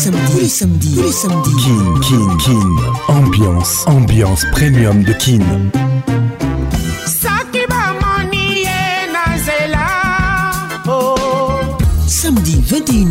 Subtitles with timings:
[0.00, 2.68] Samedi, samedi, les samedis, les Kin, Kin, Kin.
[3.08, 5.40] Ambiance, ambiance premium de Kin.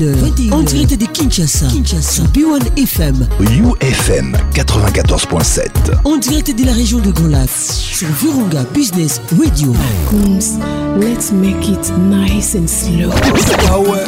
[0.05, 5.63] 21h, en direct de Kinshasa, Kinshasa, B1 FM, UFM 94.7,
[6.05, 9.73] en direct de la région de Grand Lac, sur Virunga Business Radio.
[10.09, 10.39] Coons,
[10.99, 13.11] let's make it nice and slow.
[13.67, 14.05] Ah ouais.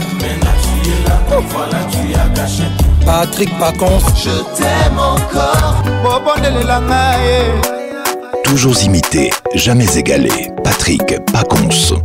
[3.05, 5.83] Patrick Pacons, je t'aime encore.
[7.23, 8.47] Eh.
[8.49, 10.51] Toujours imité, jamais égalé.
[10.63, 11.99] Patrick Pacons.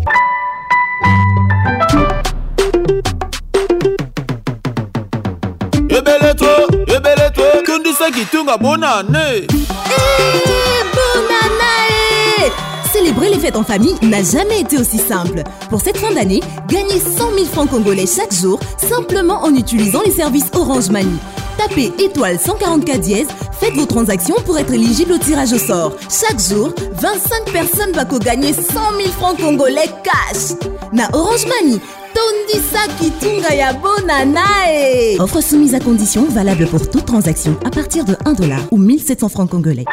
[12.93, 15.43] Célébrer les fêtes en famille n'a jamais été aussi simple.
[15.71, 20.13] Pour cette fin d'année, gagnez 100 000 francs congolais chaque jour simplement en utilisant les
[20.13, 21.19] services Orange Money.
[21.59, 23.27] Tapez étoile 144 dièse,
[23.61, 25.93] faites vos transactions pour être éligible au tirage au sort.
[26.09, 30.57] Chaque jour, 25 personnes vont gagner 100 000 francs congolais cash.
[30.93, 31.81] Na Orange Money,
[32.17, 35.19] tondisa kitunga bonanae.
[35.21, 39.29] Offre soumise à condition valable pour toute transaction à partir de 1 dollar ou 1700
[39.29, 39.85] francs congolais.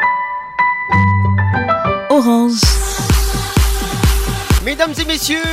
[2.10, 2.60] Orange.
[4.64, 5.44] Mesdames et messieurs,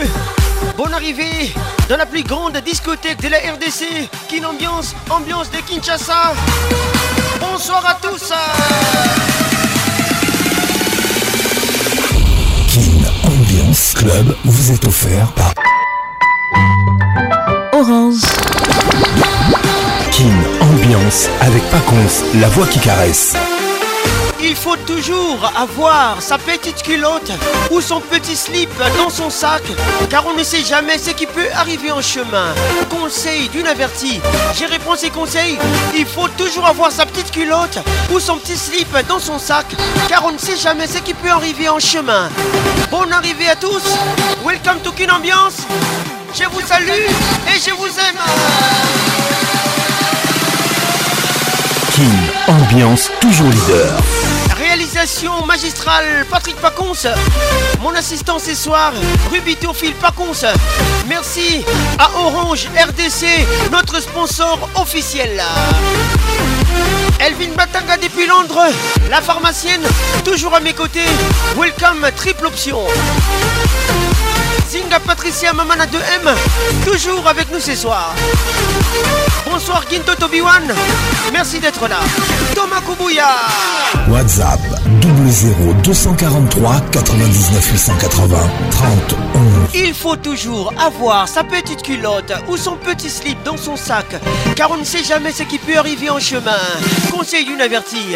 [0.77, 1.53] bonne arrivée
[1.89, 6.33] dans la plus grande discothèque de la RDC, Kin Ambiance, ambiance de Kinshasa.
[7.41, 8.27] Bonsoir à tous.
[12.73, 15.53] Kin Ambiance Club vous êtes offert par
[20.59, 23.33] Ambiance avec Paconce, la voix qui caresse.
[24.39, 27.31] Il faut toujours avoir sa petite culotte
[27.71, 29.63] ou son petit slip dans son sac,
[30.11, 32.53] car on ne sait jamais ce qui peut arriver en chemin.
[32.91, 34.19] Conseil d'une avertie,
[34.57, 35.57] j'ai réponds ces conseils.
[35.97, 37.79] Il faut toujours avoir sa petite culotte
[38.13, 39.65] ou son petit slip dans son sac,
[40.07, 42.29] car on ne sait jamais ce qui peut arriver en chemin.
[42.91, 43.97] Bonne arrivée à tous.
[44.45, 45.61] Welcome to Kin Ambiance.
[46.33, 48.17] Je vous salue et je vous aime.
[51.93, 54.01] King, ambiance toujours leader.
[54.57, 57.09] Réalisation magistrale Patrick Pacons.
[57.81, 58.93] Mon assistant ce soir,
[59.29, 60.45] Ruby Théophile Pacons.
[61.09, 61.65] Merci
[61.99, 63.27] à Orange RDC,
[63.71, 65.43] notre sponsor officiel.
[67.19, 68.63] Elvin Batanga depuis Londres,
[69.09, 69.83] la pharmacienne,
[70.23, 71.05] toujours à mes côtés.
[71.57, 72.77] Welcome, triple option.
[74.71, 76.33] Zinga Patricia Mamana 2M,
[76.85, 78.15] toujours avec nous ce soir.
[79.45, 80.63] Bonsoir Ginto Tobiwan,
[81.33, 81.99] merci d'être là.
[82.55, 83.27] Thomas Kubuya.
[84.09, 84.61] WhatsApp
[85.27, 88.37] 00 243 99 880
[88.71, 88.91] 30
[89.75, 94.07] Il faut toujours avoir sa petite culotte ou son petit slip dans son sac,
[94.55, 96.55] car on ne sait jamais ce qui peut arriver en chemin.
[97.11, 98.15] Conseil d'une avertie.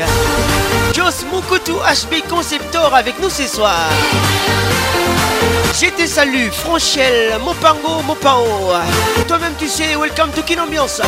[0.96, 3.76] Jos Mukutu HB Conceptor avec nous ce soir.
[5.78, 8.46] J'étais te salue, Franchel, Mopango, Mopao.
[9.28, 11.02] Toi-même, tu sais, welcome to Kin Ambiance.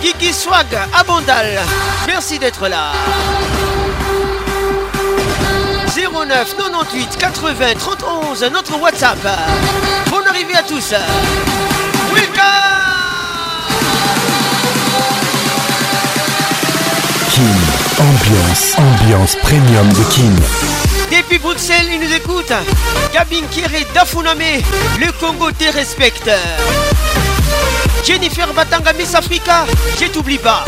[0.00, 1.60] Kiki Swag, Abondal,
[2.08, 2.92] merci d'être là.
[5.96, 9.18] 09 98 80 31, notre WhatsApp.
[10.10, 10.94] Bonne arrivée à tous.
[12.12, 12.44] Welcome!
[17.30, 20.91] Kin, ambiance, ambiance premium de Kin.
[21.12, 22.54] Depuis Bruxelles, ils nous écoutent.
[23.12, 24.38] Gabin Kéré Dafuname,
[24.98, 26.30] le Congo te respecte.
[28.02, 29.66] Jennifer Batanga Miss Africa,
[30.00, 30.64] je t'oublie pas.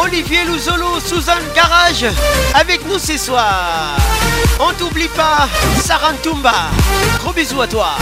[0.00, 2.06] Olivier Louzolo, Suzanne Garage,
[2.54, 3.96] avec nous ce soir.
[4.60, 5.48] On t'oublie pas,
[5.84, 6.70] Sarantumba.
[7.18, 7.96] Gros bisous à toi.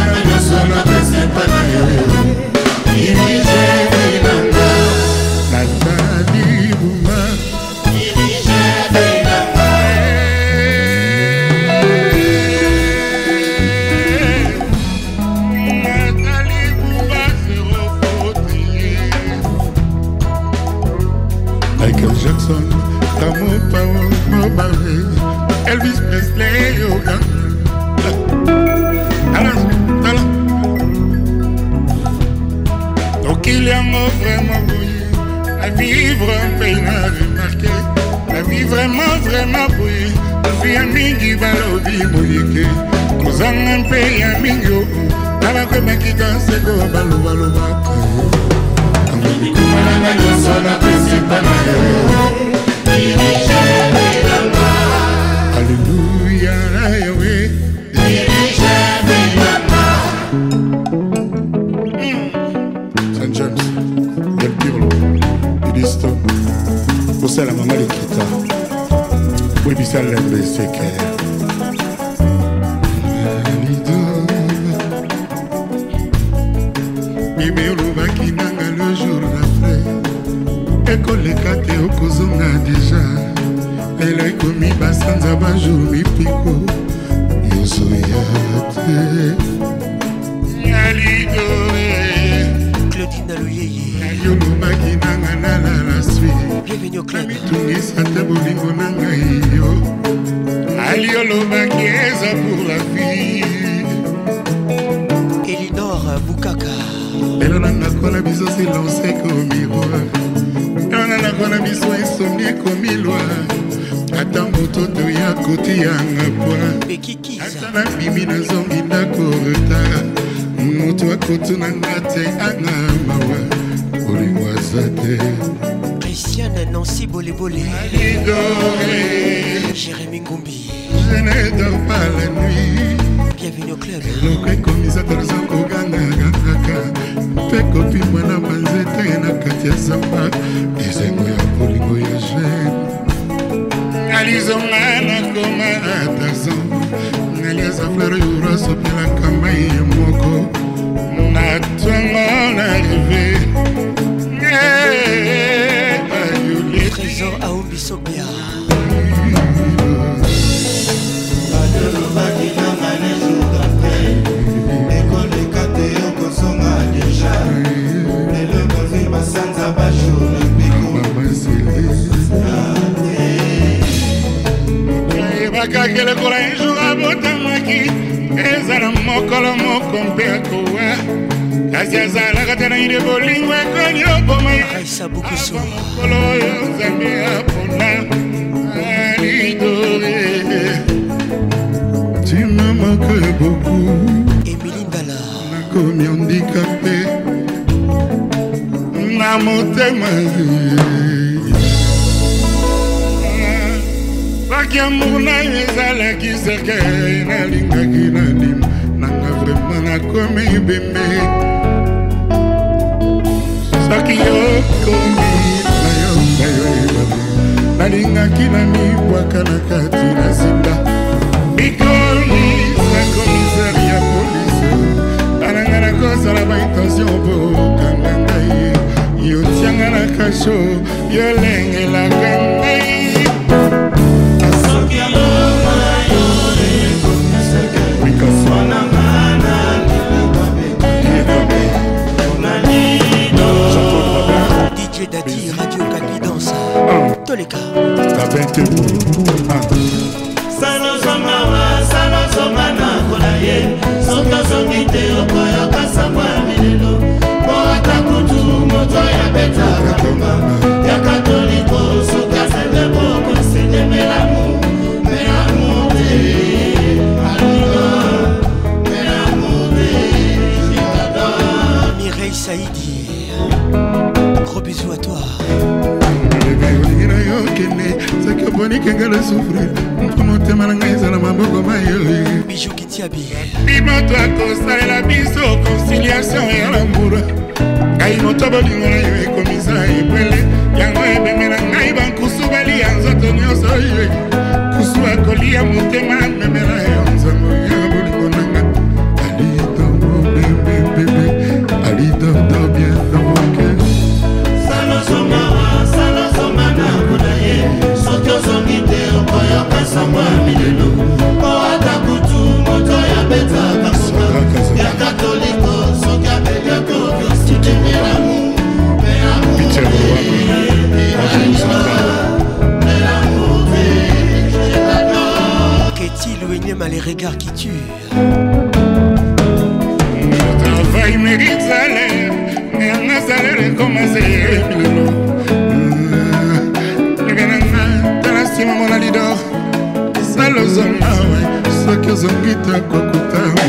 [342.15, 343.61] azongi tako kutana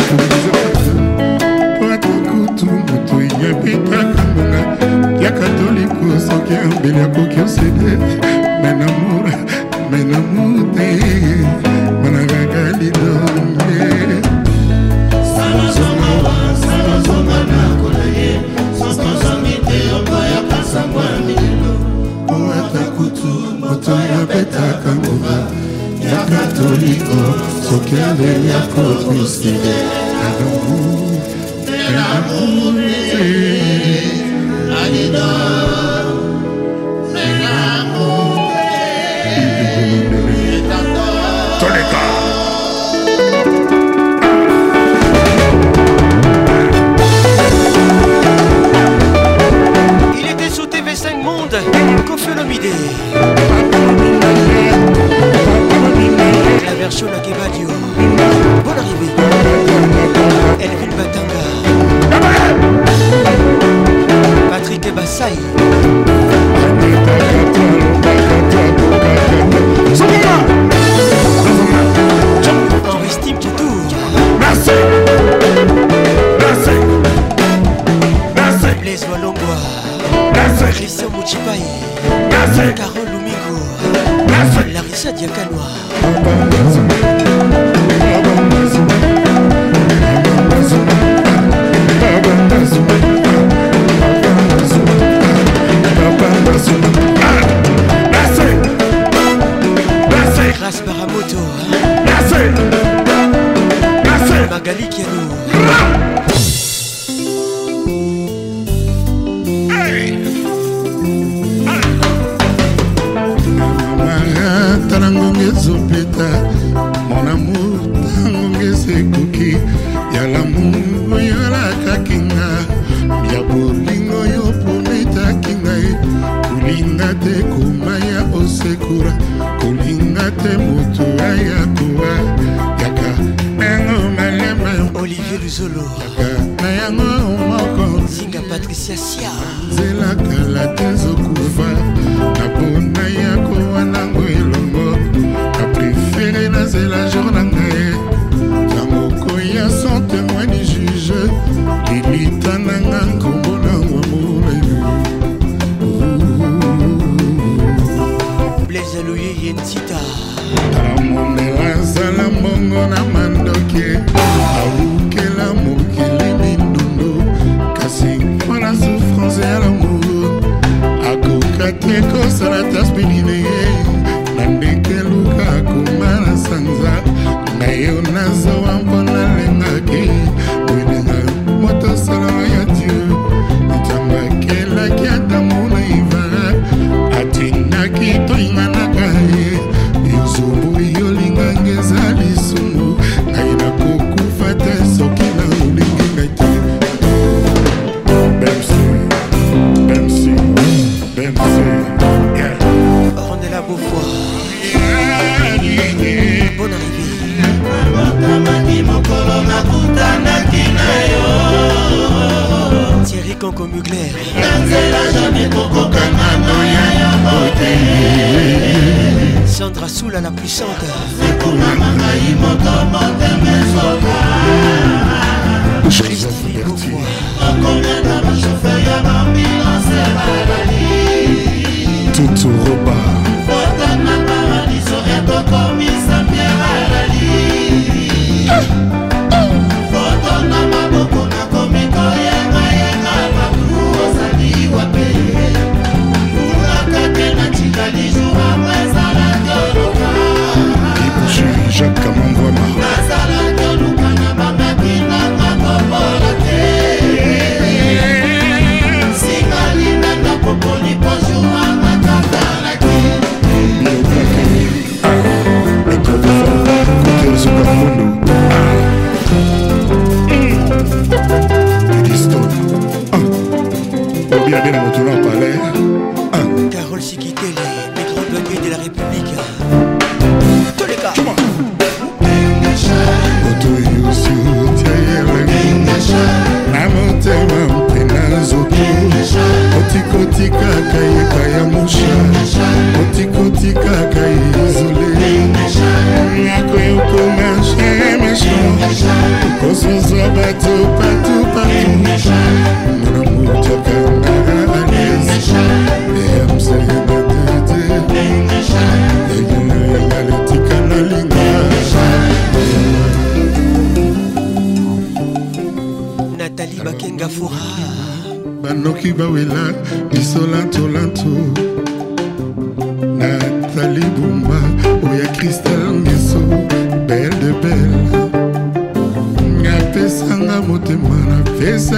[1.91, 4.59] ata kutu moto enyebitaka mbonga
[5.25, 7.99] yaka toliko soki ambeli akoki osede
[29.27, 30.16] Tuesday.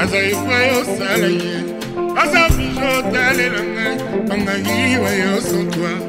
[0.01, 1.51] aza epai osala ye
[2.23, 3.95] aza bijo otalela ngai
[4.29, 6.06] bangai wayo sotoi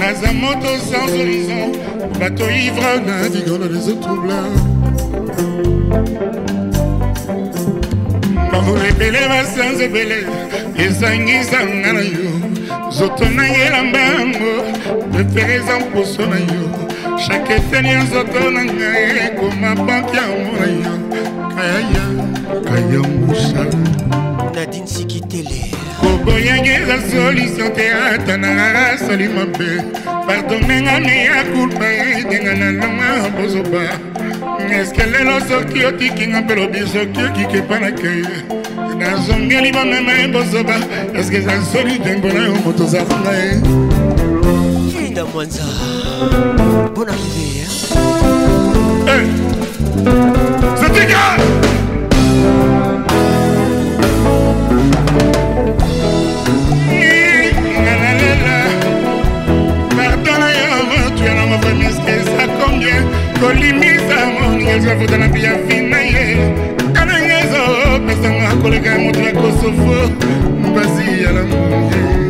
[0.00, 1.70] naza moto sans horizon
[2.18, 4.50] bato ivre naviguant dans les eaux troublants
[8.50, 10.18] bambola ebele basanza ebele
[10.84, 12.30] ezangisanga na yo
[12.88, 14.52] nzoto na elamba yango
[15.12, 16.62] prefere eza mposo na yo
[17.24, 20.94] chaque eteni ya nzoto na ngai ekoma banke yango na yo
[21.54, 22.04] kayaya
[22.66, 23.76] kayangusala
[24.54, 29.70] nadine sikitele koboyangela soliso te ata nanga asali mabe
[30.26, 31.86] pardonenga meya kulpa
[32.18, 33.82] edenga na longa bozoba
[34.78, 38.28] eske lelo soki otikinga mpe lobi soki okike epa na keye
[38.98, 40.76] nazongeli bamema ye bozoba
[41.18, 43.52] eske eza soli dengo na yo moto ozalanga ye
[44.92, 45.64] kinda mwanza
[46.94, 48.19] bon arrivé
[63.40, 66.24] kolimisa moninga ezafuta na mbi ya vina ye
[66.94, 69.92] kananga ezopesanga koleka ya moto na kosofo
[70.66, 71.56] mpasi ya lamu
[71.90, 72.29] ye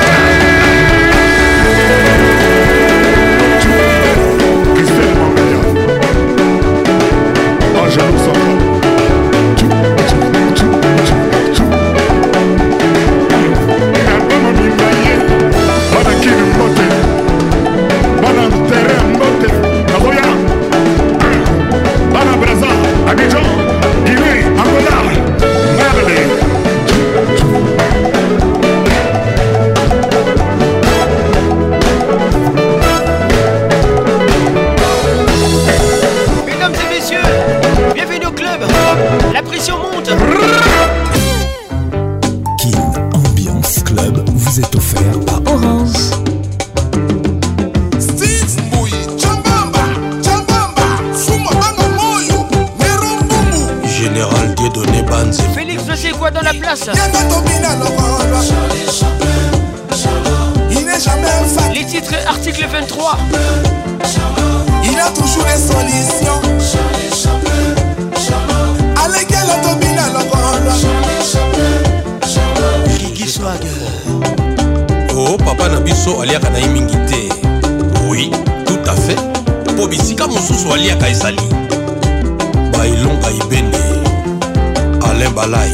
[85.41, 85.71] balai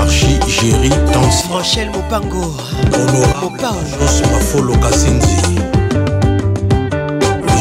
[0.00, 2.42] archi géri tans rochelle mopango
[2.96, 5.36] honorabeos mafolo kasinzi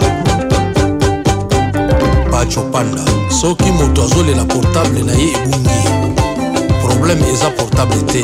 [2.32, 3.04] bacho panda
[3.40, 5.78] soki moto azolela portable na ye ebungi
[6.84, 8.22] probleme eza portable te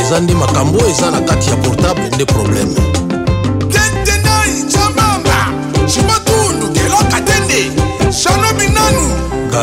[0.00, 2.95] eza nde makambo eza na kati ya portable nde probleme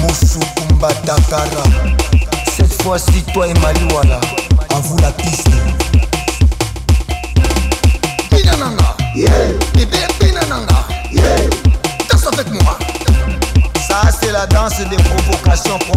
[0.00, 1.64] mosukumbatakara
[2.56, 4.20] cette fois-ci toi et maliwala
[4.74, 5.48] à vous la piste
[8.30, 8.96] Binanana.
[9.14, 9.49] Yeah.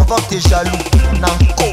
[0.06, 0.76] fuck tes jaloux,
[1.20, 1.63] nah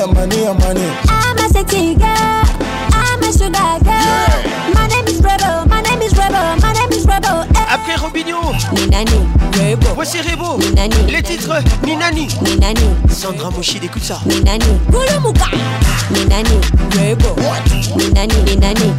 [0.10, 0.82] money, money.
[1.08, 2.42] I'm a sexy girl,
[2.90, 4.42] I'm a sugar girl.
[4.74, 7.44] My name is Rebel, my name is Rebel, my name is Rebel.
[7.54, 7.68] Eh.
[7.70, 8.42] Après Robinho,
[8.74, 9.28] Ninani,
[9.60, 9.90] Rebo.
[9.94, 11.06] Voici Rebo, Ninani.
[11.12, 11.54] Les titres,
[11.86, 12.82] Ninani, Ninani.
[13.08, 14.20] Sandra Moshi, écoute ça.
[14.26, 14.66] Ninani,
[15.22, 15.52] Mouka
[16.10, 16.62] Ninani,
[16.98, 17.28] Rebo.
[17.44, 17.96] What?
[17.96, 18.92] Ninani, Ninani,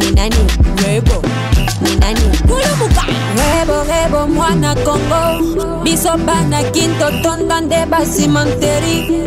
[0.00, 0.36] Ninani,
[0.84, 1.22] Rebo.
[2.00, 3.04] nani bulubuka
[3.38, 9.26] rebo rebo mwana kongo biso bana kintotonda nde basimanteri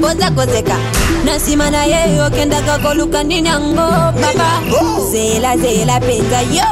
[0.00, 0.76] poza kozeka
[1.24, 3.88] na nsima na ye okendaka koluka nini yango
[4.20, 5.10] papa oh!
[5.10, 6.68] zela zela mpenza yo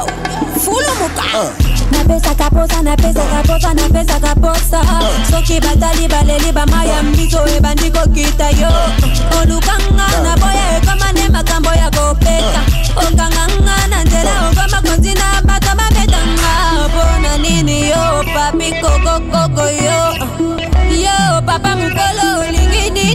[0.60, 1.40] fulumuka uh.
[1.40, 1.50] Ah.
[1.90, 5.00] napesaka posa napesaka posa napesaka posa ah.
[5.30, 9.40] soki batali baleli bamaya mbiso ebandi kokita yo ah.
[9.42, 12.60] olukanga na boya ekoma nde makambo ya kopesa
[12.98, 16.52] okanganga na nzela okoma makonzi na bato babetanga
[16.90, 20.13] mpo na nini yo papi kokokoko yo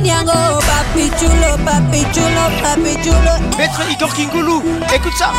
[0.09, 3.33] Yango, papi chulo, papi chulo, papi chulo.
[3.59, 5.31] Maître Igor Kingoulou, écoute ça,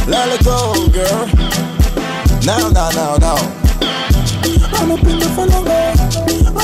[0.08, 1.26] Let it go girl
[2.46, 3.38] Now now now now
[4.80, 5.78] Ano pinda falanga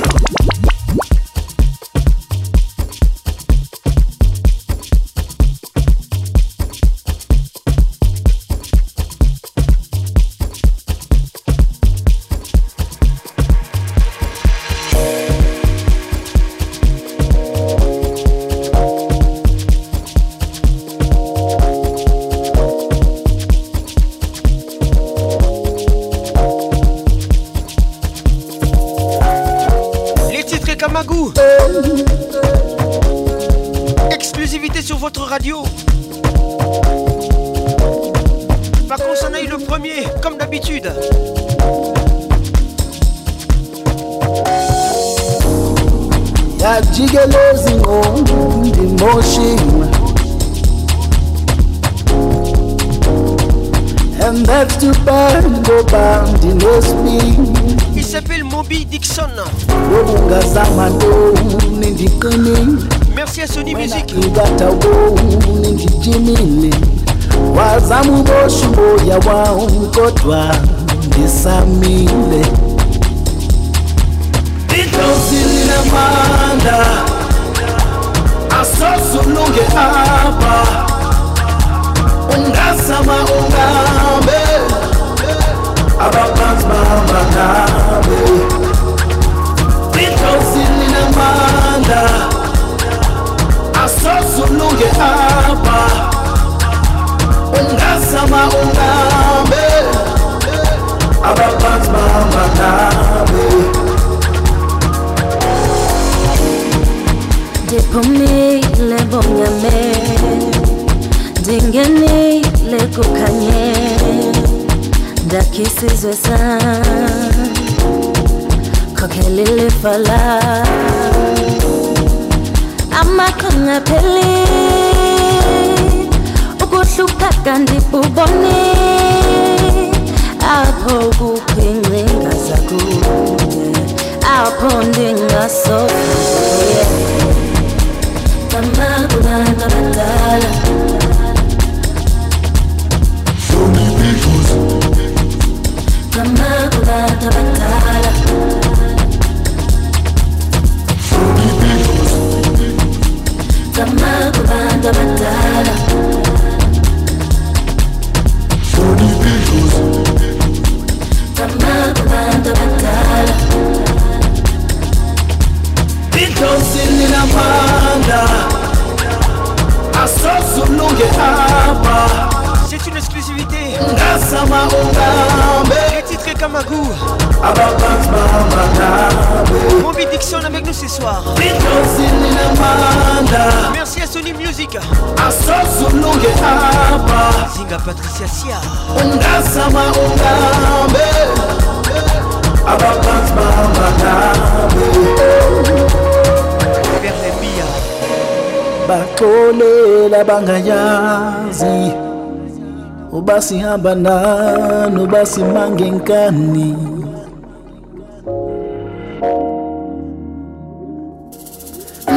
[203.37, 206.75] basi habanano basi mange nkani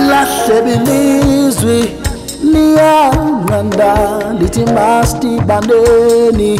[0.08, 1.80] lahle bilizwi
[2.52, 3.90] liyanqanda
[4.40, 6.52] lithi masidibaneni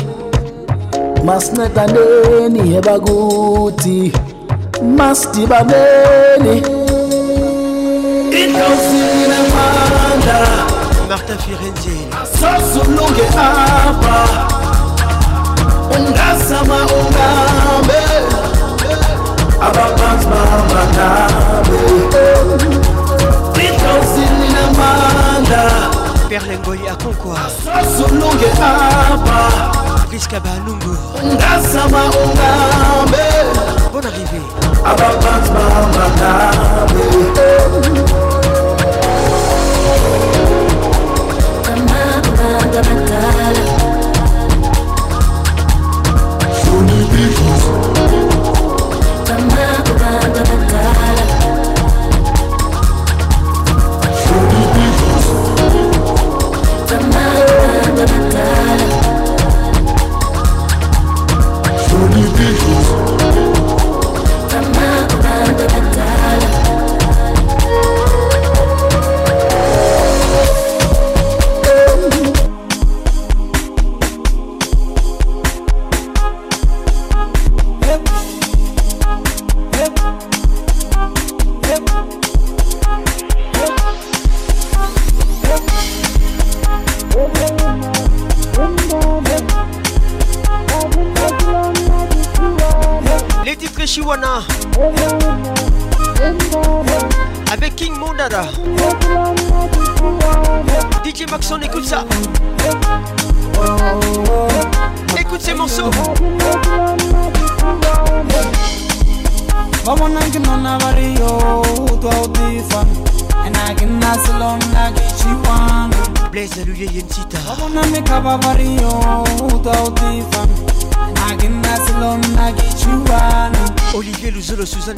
[1.25, 4.13] masincedaneni ebakuthi
[4.99, 6.57] masidibaneni
[8.41, 10.70] inkosi inemandla
[11.11, 11.97] martin firenze
[12.39, 14.19] sasulunge apa
[15.97, 17.15] ungazama Son
[19.67, 21.81] ababantu babanabe
[22.21, 23.65] eh.
[23.67, 25.63] ikazininamanda
[26.31, 29.41] perlengoyi akonkwa sasulunge apa
[30.11, 30.95] priska balungu
[31.25, 33.27] ungazama ungabe
[33.93, 34.41] bon arrivé
[34.95, 36.60] ababantu babanabe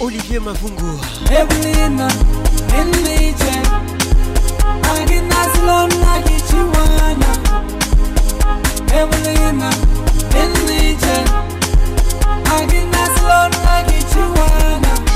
[0.00, 1.00] olivier mavungu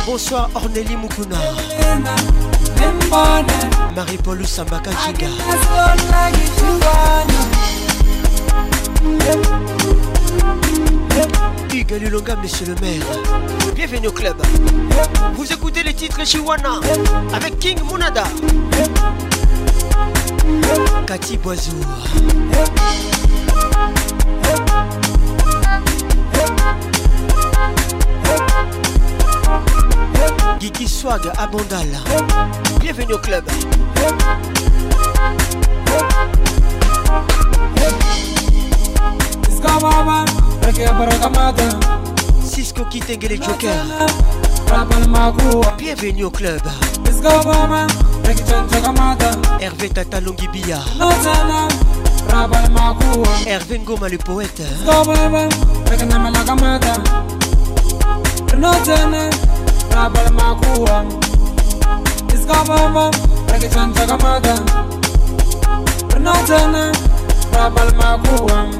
[0.06, 1.38] bonsoir Ornelli mukuna
[3.96, 5.28] marie-paul sambaka jiga
[11.72, 13.02] Hugues Lulonga, monsieur le maire.
[13.74, 14.36] Bienvenue au club.
[15.34, 16.80] Vous écoutez les titres Chihuana
[17.32, 18.24] avec King Munada.
[21.06, 21.72] Cathy Boiseau.
[30.60, 31.88] Guigui Swag Abondal.
[32.80, 33.44] Bienvenue au club.
[40.80, 43.84] Kike Barakamata Cisco Kitengele Joker
[44.72, 46.60] Rabal Magua Bienvenue au club
[47.10, 47.86] Iskobama
[48.26, 51.68] Rekitan Takamata Hervé Tata Longibia Notana
[52.32, 55.48] Rabal Magua Hervé Ngoma le poète Iskobama
[55.90, 56.94] Rekinama Lakamata
[58.58, 59.28] Notana
[59.94, 61.04] Rabal Magua
[62.32, 63.10] Iskobama
[63.52, 64.54] Rekitan Takamata
[66.18, 66.90] Notana
[67.52, 68.79] Rabal Magua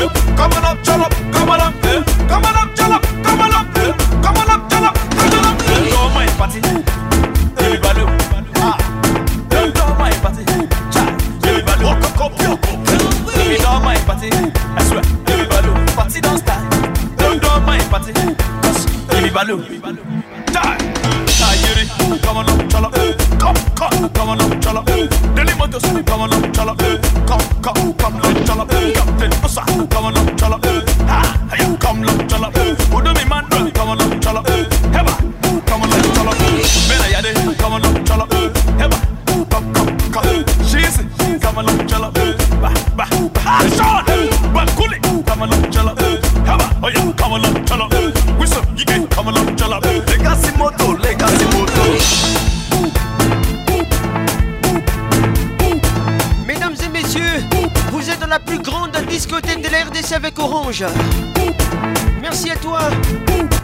[62.21, 62.77] Merci à toi,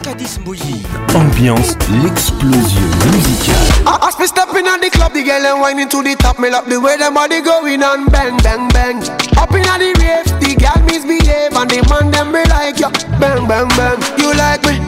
[0.02, 0.82] Cadiz Mouilly.
[1.14, 3.54] Ambiance, l'explosion musicale.
[3.78, 6.40] I, ah, ah, step stepping on the club, the girl and whining to the top,
[6.40, 8.98] me up the way the body going on, bang, bang, bang.
[9.38, 12.90] Up in the rave, the girl misbehave and the man them be like you,
[13.20, 13.98] bang, bang, bang.
[14.18, 14.82] You like me,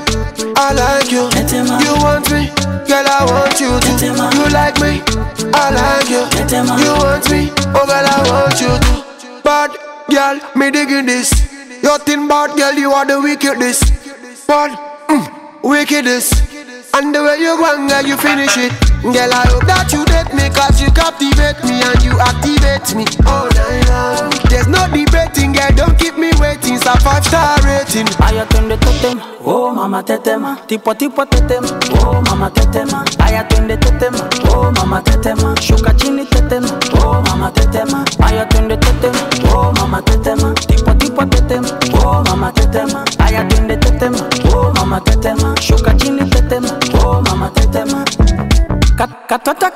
[0.56, 1.30] I like you.
[1.30, 2.50] You want me,
[2.90, 4.06] girl I want you too.
[4.06, 4.98] You like me,
[5.54, 6.26] I like you.
[6.50, 9.42] You want me, oh girl I want you too.
[9.44, 9.70] Bad
[10.10, 11.45] girl, me digging this.
[12.48, 13.92] out, girl, you are the wickedest.
[14.46, 14.70] But,
[15.08, 16.32] mm, wickedest.
[16.94, 18.72] And the way you want, girl, you finish it.
[19.02, 23.04] Girl, I hope that you date me, cause you captivate me and you activate me.
[23.28, 24.32] All night long.
[24.50, 26.74] There's no debating, girl, don't keep me waiting.
[26.80, 28.08] It's a five star rating.
[28.18, 30.56] I attend the totem, oh mama tetema.
[30.66, 31.68] Tipo tipo tetema,
[32.00, 33.04] oh mama tetema.
[33.20, 34.14] I attend the totem,
[34.50, 35.54] oh mama tetema.
[35.60, 36.35] Shuka chini tetema.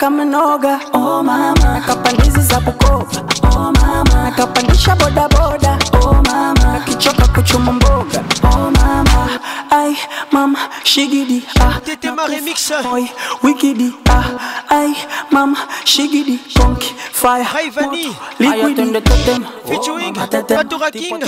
[0.00, 3.20] kamnoga oh mama, akapandizi za Bukoba
[3.52, 9.28] oh mama, boda boda oh mama, kichoka kuchuma mboga oh mama,
[9.70, 9.94] ai
[10.32, 13.04] mama shigidi ah, Tetema remix boy
[13.42, 14.24] wikidi ah,
[14.68, 14.94] ai
[15.30, 21.22] mama shigidi conky fire Raivani liquid totem featuring Batura King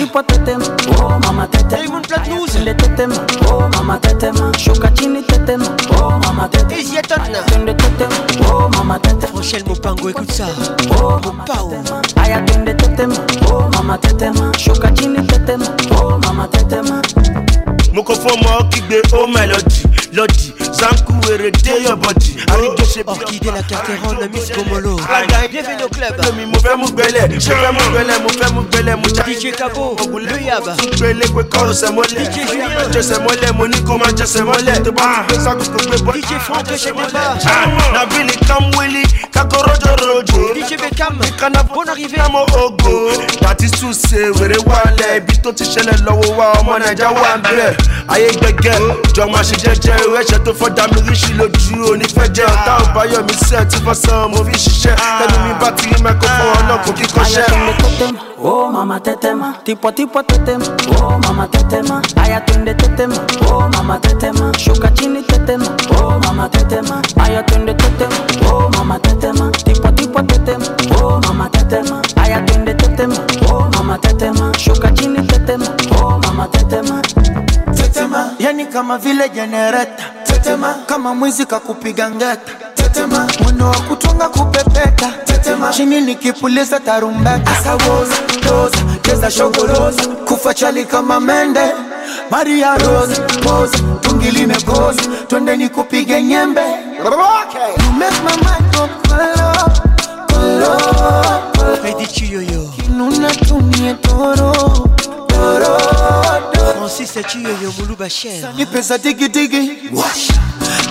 [0.97, 3.11] oh mama tetem plat Platnous le totem
[10.03, 10.45] Congo, écoute ça.
[10.99, 11.71] Oh, oh pao.
[12.21, 13.15] Aya twende tetema,
[13.53, 15.65] oh mama tetema, shoka chini tetema,
[15.97, 17.01] oh mama tetema.
[17.93, 19.83] Mokofo mo kigbe oh melody,
[20.13, 22.35] lodi, zanku were dey your body.
[22.49, 24.29] Oh, Ari Joseph Orchidée la Carterone,
[24.63, 24.95] Omolo.
[25.51, 26.15] Bienvenue au club.
[26.23, 29.25] Lomi mo fẹ́ mú gbẹlẹ̀, mo fẹ́ mú gbẹlẹ̀, mo fẹ́ mú gbẹlẹ̀, mo ṣáà.
[29.25, 30.75] DJ Kabo, Ògùnlé Yaba.
[30.97, 32.27] Gbẹlẹ̀ pé kọ́rọ̀ sẹ̀ mọ́lẹ̀.
[32.31, 32.87] DJ Junior.
[32.91, 34.81] Jẹsẹ̀ mọ́lẹ̀, mo ní kó máa jẹsẹ̀ mọ́lẹ̀.
[34.85, 36.13] Tó bá gbé sáàkù kò gbé bọ́.
[36.15, 37.51] DJ Frank Ẹ̀ṣẹ̀ Dẹ́gbà.
[37.93, 39.03] Nàbí ni Kam Wili,
[39.33, 40.53] kakọ rọ́jò rojo.
[40.55, 42.15] DJ Beckham, Kana Bon Arrivé.
[42.17, 42.93] Kamo Ogo,
[43.41, 45.17] Dati Suse, wèrè wálẹ̀.
[45.19, 47.77] Ibi tó ti ṣẹlẹ̀ lọ́wọ́ wa, ọmọ Nàìjà wà ń bẹ̀rẹ̀.
[48.09, 48.75] Ayé gbẹgẹ,
[49.15, 51.93] jọ máa ẹ̀ṣẹ̀ tó fọ́ dami ríṣi lójú.
[51.93, 53.21] Onífẹ́jẹ́ ọ̀tá ò báyọ̀
[54.53, 56.29] ni ṣiṣẹ́ tẹnu mi bá ti mẹ́kọ̀
[58.43, 63.17] fún mama tetema tipọtipọ tetema o oh, mama tetema ayatunde tetema
[63.49, 66.95] o oh, mama tetema sugar chini tetema o oh, mama tetema
[67.25, 68.17] ayatunde tetema
[68.51, 70.67] o mama tetema tipọtipọ tetema
[71.03, 73.17] o mama tetema ayatunde tetema
[73.51, 76.95] o mama tetema sugar chini tetema o mama tetema.
[77.79, 80.03] tetema yani kama vile jenereta
[80.43, 88.15] tetema, kama mwizi kakupiga ngeta tetema, mwendo wa kutunga kupepeta tetema, chini nikipuliza tarumbeta, asawoza
[88.49, 91.71] doza jeza shogoroza, kufa chali kama mende
[92.31, 96.61] Maria Rose pose tungi limekoza, twende nikupige nyembe
[97.03, 97.83] okay.
[106.83, 109.79] francis aciyoyo muluba sheripesa tigitigi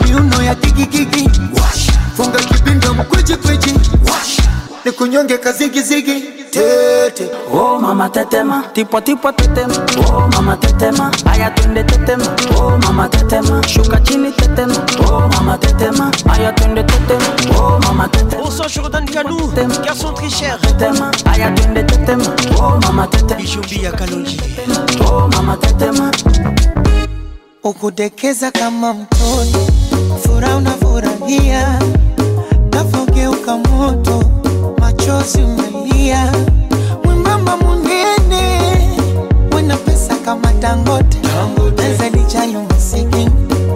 [0.05, 1.28] miuno ya tigigigi
[2.16, 3.76] funga kibinda mkwijikwijik
[4.85, 6.20] ni nikunyonge kazigizigi
[6.51, 9.74] tete oh mama tetema tipo tipo tetema
[10.16, 12.24] oh mama tetema aya tunde tetema
[12.59, 14.74] oh mama tetema shuka chini tetema
[15.07, 19.47] oh mama tetema aya tunde tetema oh mama tetema bonsoir Jordan Kanou
[19.85, 22.24] garçon très cher tetema aya tunde tetema
[22.59, 24.39] oh mama tetema bijumbi ya Kalonji
[25.05, 26.11] oh mama tetema
[27.64, 29.61] ukudekeza kama mtoto
[30.24, 31.78] furaha unafurahia
[32.74, 34.41] nafogeuka moto
[35.09, 36.33] machozi umelia
[37.05, 38.61] mwembamba munene,
[39.55, 41.19] wana pesa kama Dangote,
[41.77, 43.31] pesa lijali masikini,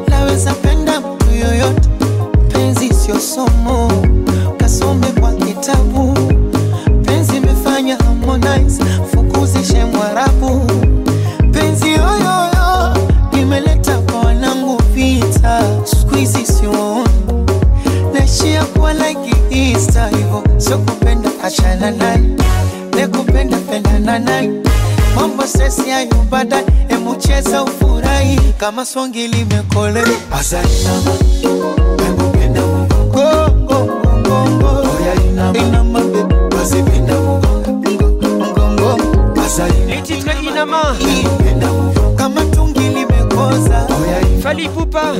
[0.08, 1.88] laweza penda mtu yoyote,
[2.52, 3.92] penzi sio somo,
[4.56, 6.14] kasome kwa kitabu,
[7.06, 10.85] penzi imefanya Harmonize fukuzishe Mwarabu
[19.86, 22.20] sasa hivo, sio kupenda achana naye,
[22.96, 24.50] nekupenda pendana naye,
[25.16, 26.10] mambo sesi hayo
[26.88, 30.06] emucheza ufurahi kama songi limekole oh,
[38.80, 38.90] oh,
[40.66, 43.88] oh, kama tungi limekoza
[44.42, 45.12] falipupa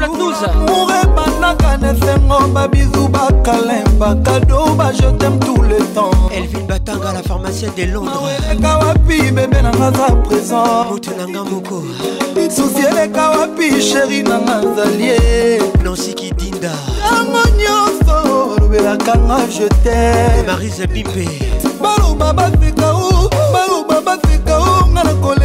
[0.00, 7.68] flatnews morebanaka na esengo babizu bakalin bakado bajetem tout le temps elville batanga la pharmacie
[7.76, 8.14] de londres
[8.50, 11.82] eleka ah wapi bebe nanga za présent moto nanga moko
[12.34, 15.18] lisusi eleka wapi sheri nanga zalie
[15.84, 16.72] nansiki dinda
[17.04, 21.28] yango nyonso olobelaka nga jete marise bimpe
[21.82, 25.39] baloba baseka o baloba baseka o nga nakol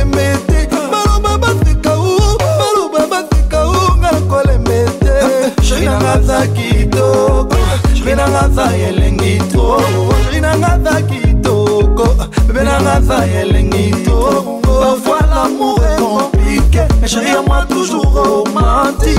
[5.75, 7.55] jeri nanga za kitoko
[7.93, 9.81] jeri nanga za elengi to
[10.25, 12.07] jeri nanga za kitoko
[12.47, 19.15] bebe nanga za elengi to parfois l'amour est compliqué mais chéri ya moi toujours romantique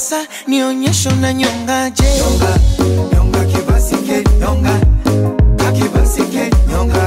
[0.00, 2.04] Sasa nionyeshe unanyongaje?
[2.16, 2.52] Nyonga,
[3.14, 4.74] nyonga kibasike, nyonga
[5.56, 7.04] kakibasike nyonga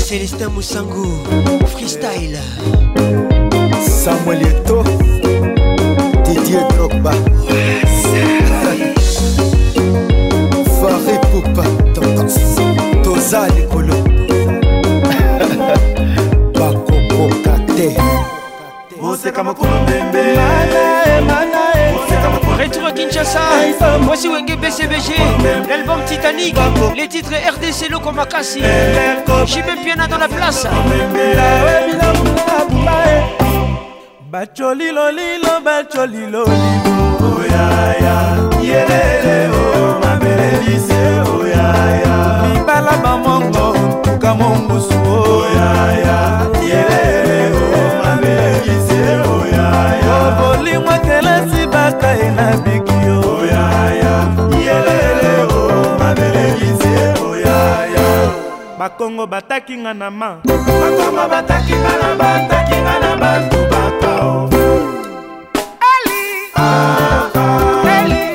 [0.07, 0.49] Celestin oh.
[0.49, 1.05] Moussango,
[1.73, 2.39] freestyle.
[3.89, 4.83] Samuel Eto'o,
[6.25, 7.13] Didier Drogba.
[7.49, 8.92] Yes.
[13.33, 13.93] eza likolo
[16.59, 17.95] bakokoka te
[19.01, 20.33] moseka makolo mbembe
[22.59, 23.39] Retour à Kinshasa,
[24.01, 25.15] voici Wenge BCBG,
[25.67, 26.55] l'album Titanic,
[26.95, 30.65] les titres RDC Loco Makassi, eh, eh, Jimé Piana dans la place.
[34.31, 36.45] Bacholilo lilo, bacholilo lilo,
[37.19, 42.02] oh ya ya, yelele oh, ma belle lycée, oh ya ya.
[44.23, 44.95] kaka mongusu
[50.23, 53.19] obolingwa kelasi bakae na bikio
[58.79, 64.35] bakongo bataki nga na ma bakongo bataki nga na bataki nga na bantu bakao
[65.95, 68.32] eli ah, ah, eli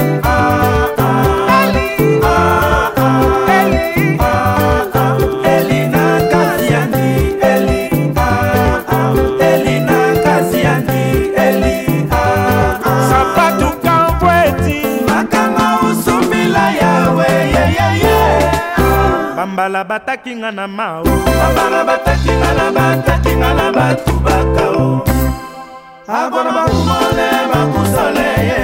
[19.39, 21.03] bambala bataki nga na mao
[21.39, 24.87] bambala bataki nga na bataki nga na batubaka o
[26.19, 28.59] abona bakumone bakusole ye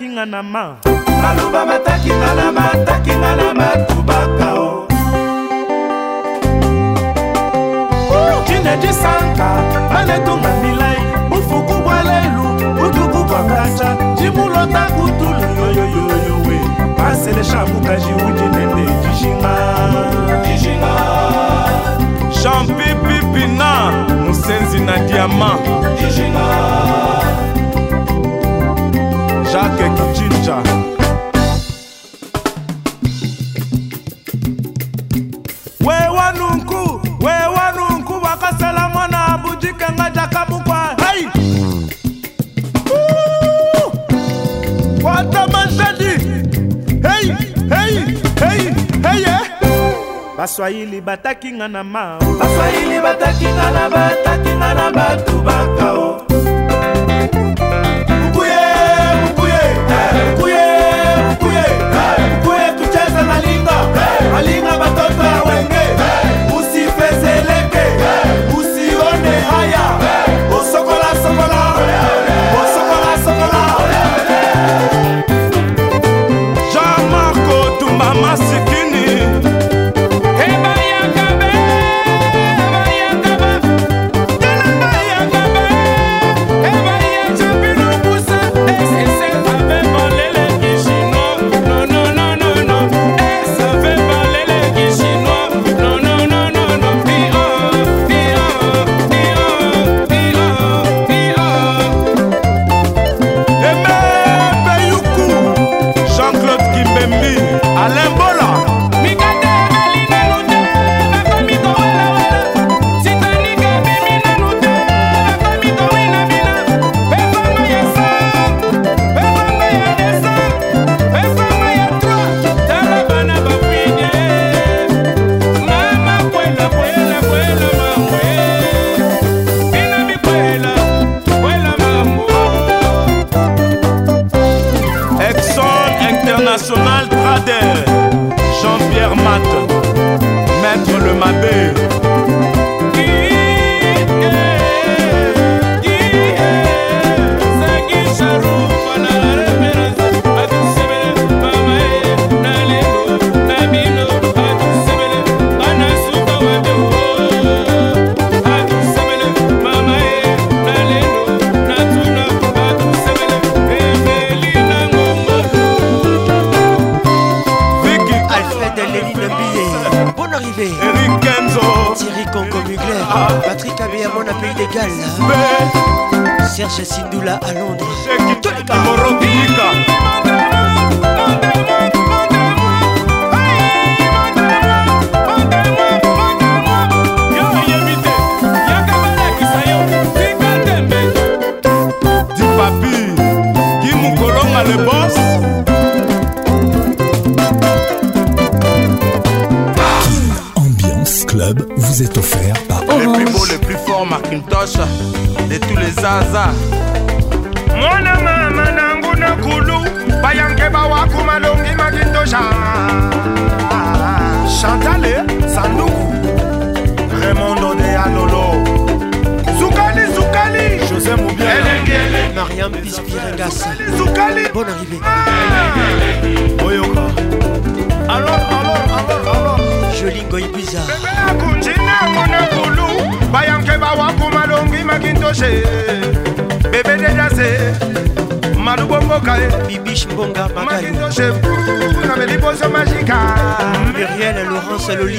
[0.00, 0.76] mataki nga na ma
[1.22, 4.88] maloba mataki nga na mataki nga na matubaka o
[8.46, 9.48] kineji sanka
[9.92, 12.44] manetunga milai bufuku bwalelu
[12.80, 16.58] butuku bwa kaca jimulota kutulu yoyoyoyowe
[16.98, 19.54] masele shamuka jiudinene jishinga
[20.46, 20.94] jishinga
[22.42, 23.90] jean pipipina
[24.26, 25.58] mosenzi na diama
[26.00, 26.99] jishinga
[30.50, 30.72] Manja.
[35.80, 41.28] wewa nunku wewa nunku wakasela mwana abujikanga jakamukwa hai
[45.02, 46.04] kwata manjadi
[47.08, 47.26] hei
[47.74, 47.94] hei
[48.48, 50.02] hei heye eh!
[50.38, 56.29] baswahili batakinga na ma baswahili batakinga na batakinga na batu bakao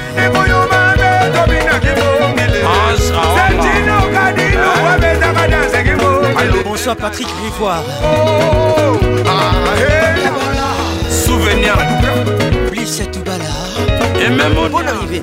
[6.38, 7.82] Allô, bonsoir Patrick Rivoire.
[11.11, 11.74] Souvenir.
[12.70, 13.42] Bliss Toubala.
[14.24, 15.22] Et même mon arrivée.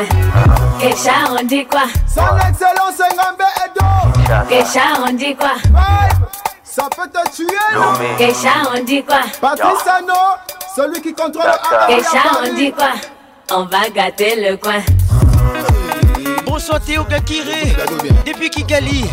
[0.79, 4.49] Kesha on dit quoi Son excellence Ngambe Edo.
[4.49, 5.53] Kesha on dit quoi
[6.63, 10.13] Ça peut te tuer non Kesha on dit quoi Patrice Sano,
[10.75, 11.51] celui qui contrôle
[11.87, 12.89] Kesha on dit quoi
[13.53, 14.79] on va gâter le coin.
[16.45, 17.73] Bonsoir Théo Gakiré,
[18.25, 19.05] depuis Kigali,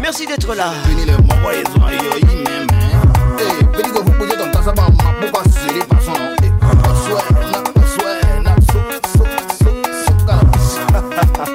[0.00, 0.72] merci d'être là.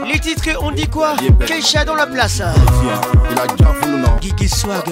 [0.06, 1.14] Les titres, on dit quoi
[1.46, 2.42] Keisha dans la place.
[4.22, 4.84] Gigi Swag,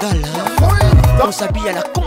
[0.00, 0.22] d'aller.
[1.26, 2.02] On s'habille à la con.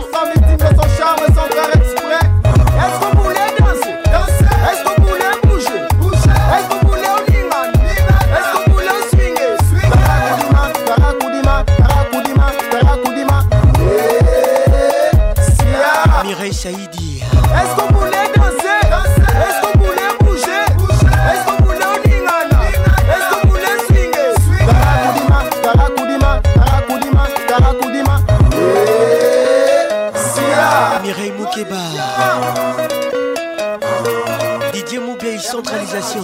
[35.66, 36.22] décentralisation.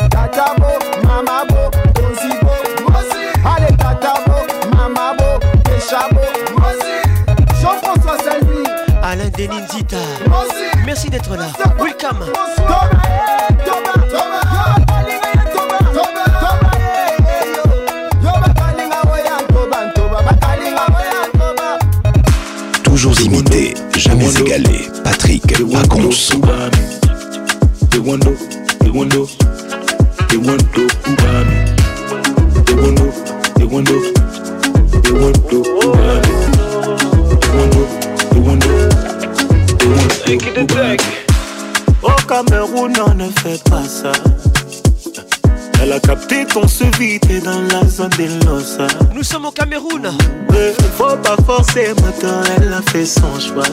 [0.09, 1.69] Tatabo, Mamabo,
[2.01, 2.51] Mozibo,
[2.83, 3.29] Mozi.
[3.45, 4.43] Allez, Tatabo,
[4.75, 6.21] Mamabo, Péchabo,
[6.57, 7.57] Mozi.
[7.61, 8.63] Jean-François Salvi,
[9.03, 9.97] Alain Denis Zita.
[10.85, 11.47] Merci d'être là.
[11.77, 12.19] Welcome.
[12.27, 13.38] Bonsoir.
[24.29, 25.41] Sénégalais, Patrick
[25.73, 26.09] Racons.
[42.01, 44.11] Oh Cameroun, on ne fait pas ça.
[45.81, 46.61] Elle a capté ton
[46.99, 48.87] vite t'es dans la zone des Losa.
[49.15, 50.03] Nous sommes au Cameroun.
[50.51, 53.63] Mais faut pas forcer, maintenant elle a fait son choix.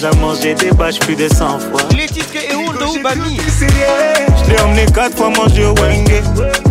[0.00, 1.80] J'ai mangé des bâches plus de 100 fois.
[1.96, 6.22] Les titres et où de Je t'ai emmené 4 fois manger au Wenge.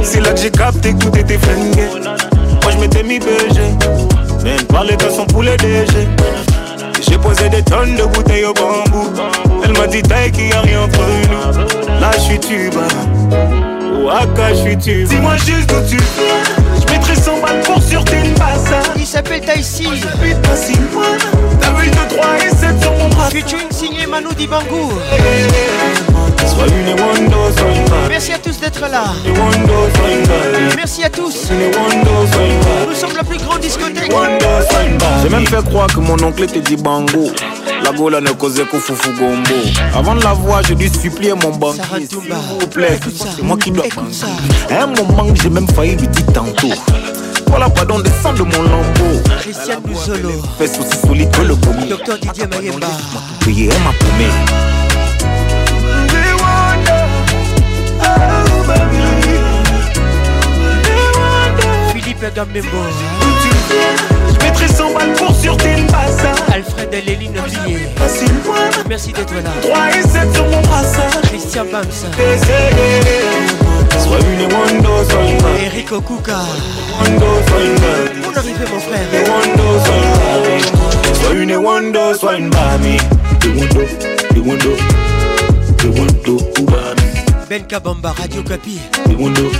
[0.01, 3.59] C'est là que j'ai capté que tout était Moi je m'étais mis BG,
[4.45, 5.93] même parler de son poulet DG.
[7.05, 9.09] J'ai posé des tonnes de bouteilles au bambou.
[9.61, 11.87] Elle m'a dit taille qu'il n'y a rien entre nous.
[11.99, 13.66] Là je suis tuba
[13.97, 18.71] ou Akashi Dis-moi juste où tu viens Je mettrai 100 balles pour sur une base
[18.95, 21.03] Il s'appelle Taïsi J'habite pas si loin
[21.59, 24.91] T'as vu 2, 3 et 7 sur mon bras Featuring signé Manu Dibangu.
[26.47, 27.37] Sois une Wando,
[28.09, 29.03] Merci à tous d'être là
[30.77, 31.49] Merci à tous
[32.89, 34.11] Nous sommes la plus grande discothèque
[35.23, 37.31] J'ai même fait croire que mon oncle était Dibango
[37.83, 39.53] la gola ne causait qu'au foufou gombo.
[39.97, 42.05] Avant de la voir, je dû supplier mon banquier.
[42.09, 42.99] S'il vous plaît,
[43.35, 43.85] c'est moi qui dois
[44.69, 46.69] À un moment, j'ai même failli lui dire tantôt.
[47.47, 49.19] Voilà, pardon, descend de mon lambeau.
[49.39, 50.31] Christian Buzolo.
[50.57, 51.87] Fais aussi solide que le commis.
[51.87, 52.87] Docteur Didier Mayemba.
[53.41, 54.31] Prier, elle hein, m'a promis.
[62.01, 62.23] Philippe
[64.59, 66.35] j'ai 100 balles pour sur tes passages.
[66.53, 68.55] Alfred et Léline Blier si loin
[68.89, 71.83] Merci d'être là 3 et 7 sur mon brassard Christian Bams.
[73.99, 74.89] Soit une Wando
[75.63, 76.33] Eric Okuka
[77.01, 79.07] Mon arrivée mon frère
[81.21, 82.97] Sois une Wando, soit une Bami
[84.37, 84.69] Wando,
[85.85, 87.07] Wando, Wando, Bami
[87.49, 89.51] ben Kabamba, Radio Capi Kelly Wando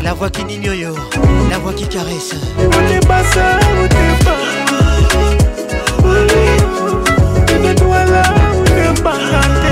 [0.03, 0.95] La voix qui n'ignore,
[1.49, 2.33] la voix qui caresse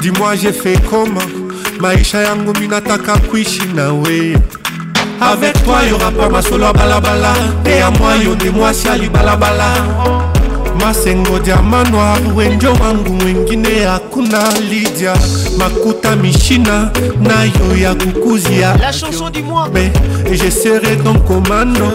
[0.00, 1.20] dis-moi j'ai fait comment
[1.80, 4.38] maisha yangu minataka kuishi nawe
[5.20, 9.72] avec toi yora pa masolo ya balabala mpe ya mwa yo nde mwasi ya libalabala
[10.80, 13.99] masengo diama noir wenjo wangu wengine ya
[15.58, 16.90] makuta mishina
[18.78, 19.92] la chanson du mois mais
[20.32, 21.92] je serai ton commando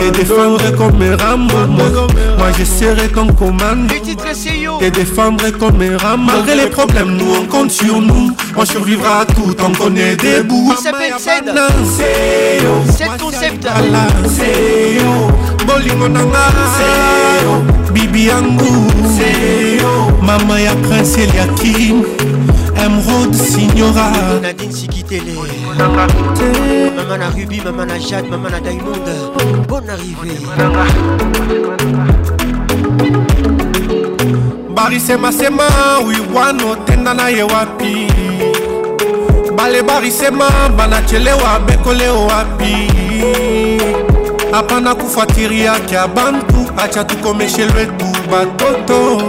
[0.00, 3.94] Et défendre comme mes moi, moi je serai ton commando
[4.80, 9.24] Et défendre comme rambo malgré les problèmes nous on compte sur nous on survivra à
[9.26, 11.14] tout tant qu'on est debout il s'appelle
[12.96, 13.66] c'est concept
[15.66, 18.74] bolingo nanga bibi yangu
[20.22, 22.02] mama ya prince eliakim
[22.84, 24.10] emrod signora
[24.42, 25.32] nadine sikitele
[25.78, 26.06] mama
[27.16, 29.06] na ruby mama na jade mama na diamond
[29.68, 30.34] bonne arrivée
[34.74, 35.64] barisemasema
[36.06, 38.10] wiwana otenda na ye wapi
[39.56, 42.74] balebarisema banachelewa bekole owapi
[44.54, 49.20] apana kufuatilia kiabantu acha tukomeshelwe kuba toto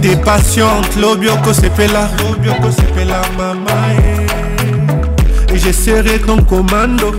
[0.01, 2.53] t'es passion, Claudio bioco Claudio
[2.95, 5.53] fait mama eh.
[5.55, 7.11] Et je serai ton commando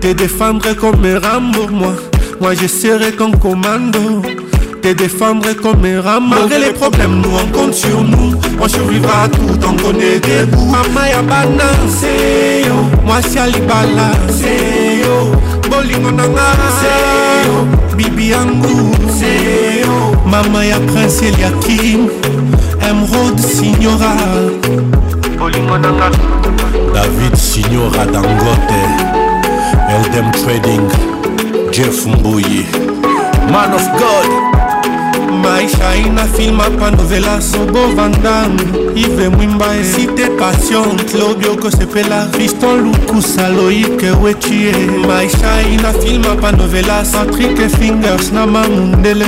[0.00, 1.96] Te défendre comme Rambo, moi
[2.40, 4.22] Moi je serai ton commando
[4.80, 6.20] te défendre comme un rat.
[6.20, 8.34] Malgré les problèmes, nous on compte sur nous.
[8.62, 10.66] On survivra tout, on connaît des bouts.
[10.66, 12.74] Mama ya balancé yo,
[13.04, 15.32] moi si ali balancé yo.
[15.70, 16.54] Bolingo nanga
[17.46, 17.66] yo,
[17.96, 18.92] bibi angu
[19.80, 20.14] yo.
[20.26, 22.08] Mama ya prince Eliakim,
[22.80, 24.14] Emerald Signora.
[25.38, 26.10] Bolingo nanga.
[26.92, 28.80] David Signora Dangote,
[29.90, 32.66] Eldem Trading, Jeff Mboyi.
[33.50, 34.57] Man of God.
[35.58, 38.62] maisha haina filma pandovela sobo vandame
[38.94, 39.26] ive
[39.92, 44.70] Si t'es passion clobio kosepela fiston lukusa loike wechie
[45.08, 49.26] maisha filma filma pandovela patrike fingers na mamundele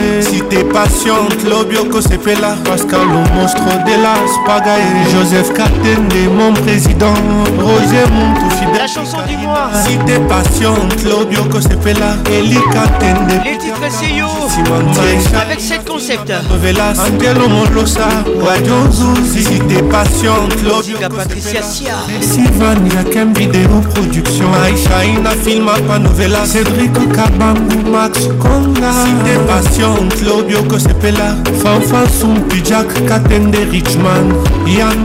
[0.50, 7.18] t'es passion clobio kosepela pascal le monstre de la spagae joseph katende mon président
[7.66, 9.68] roger montufina la chanson du mois.
[9.84, 13.38] Si t'es passion, Claudio Cosepela, Elika Tende.
[13.44, 16.32] Les titres si Avec 7 concepts.
[16.62, 18.08] Velas, Angelo Molosa,
[18.42, 19.44] Radio Zouzi.
[19.44, 21.92] Si t'es passion, Claudio Patricia Sia.
[22.22, 24.46] Sylvania Kem Vidéo Production.
[24.64, 26.46] Aïcha Ina Filma Panovela.
[26.46, 28.92] Cédric Kabamou Max Konga.
[29.04, 34.32] Si t'es passion, Claudio Cosepela, Fanfan Sumpi Jack Katende Richman.
[34.66, 35.04] Yann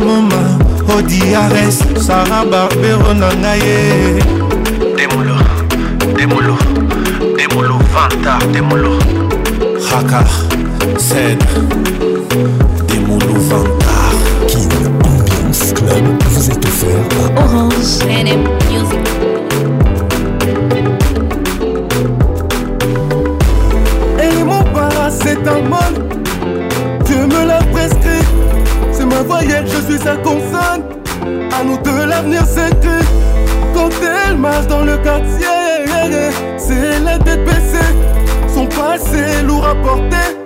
[0.94, 3.82] odiares sara barbero na ngai ye
[4.98, 5.38] demolo
[6.18, 6.56] demolo
[7.38, 8.94] demolo vanta demolo
[9.88, 10.22] haka
[11.08, 11.38] sen
[12.90, 13.98] demolo Vanta
[14.68, 17.04] kin ambiance club vous êtes offert
[17.36, 19.06] par orange nm music
[25.18, 25.94] c'est un mal.
[27.06, 28.25] Tu me l'as prescrit
[29.66, 30.84] je suis sa consonne.
[31.54, 33.06] À nous de l'avenir s'écrit.
[33.74, 33.90] Quand
[34.28, 35.48] elle marche dans le quartier,
[36.58, 37.94] c'est la tête baissée.
[38.54, 40.38] Son passé lourd à porter.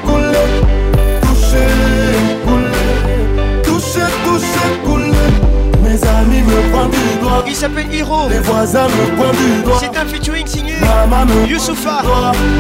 [7.48, 8.28] Il s'appelle Hiro.
[8.30, 9.80] Les voisins me pointent du doigt.
[9.82, 10.74] C'est un featuring signé
[11.10, 11.26] Maman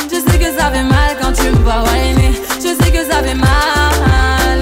[0.09, 3.21] Je sais que ça fait mal quand tu me vois whiner Je sais que ça
[3.21, 4.61] fait mal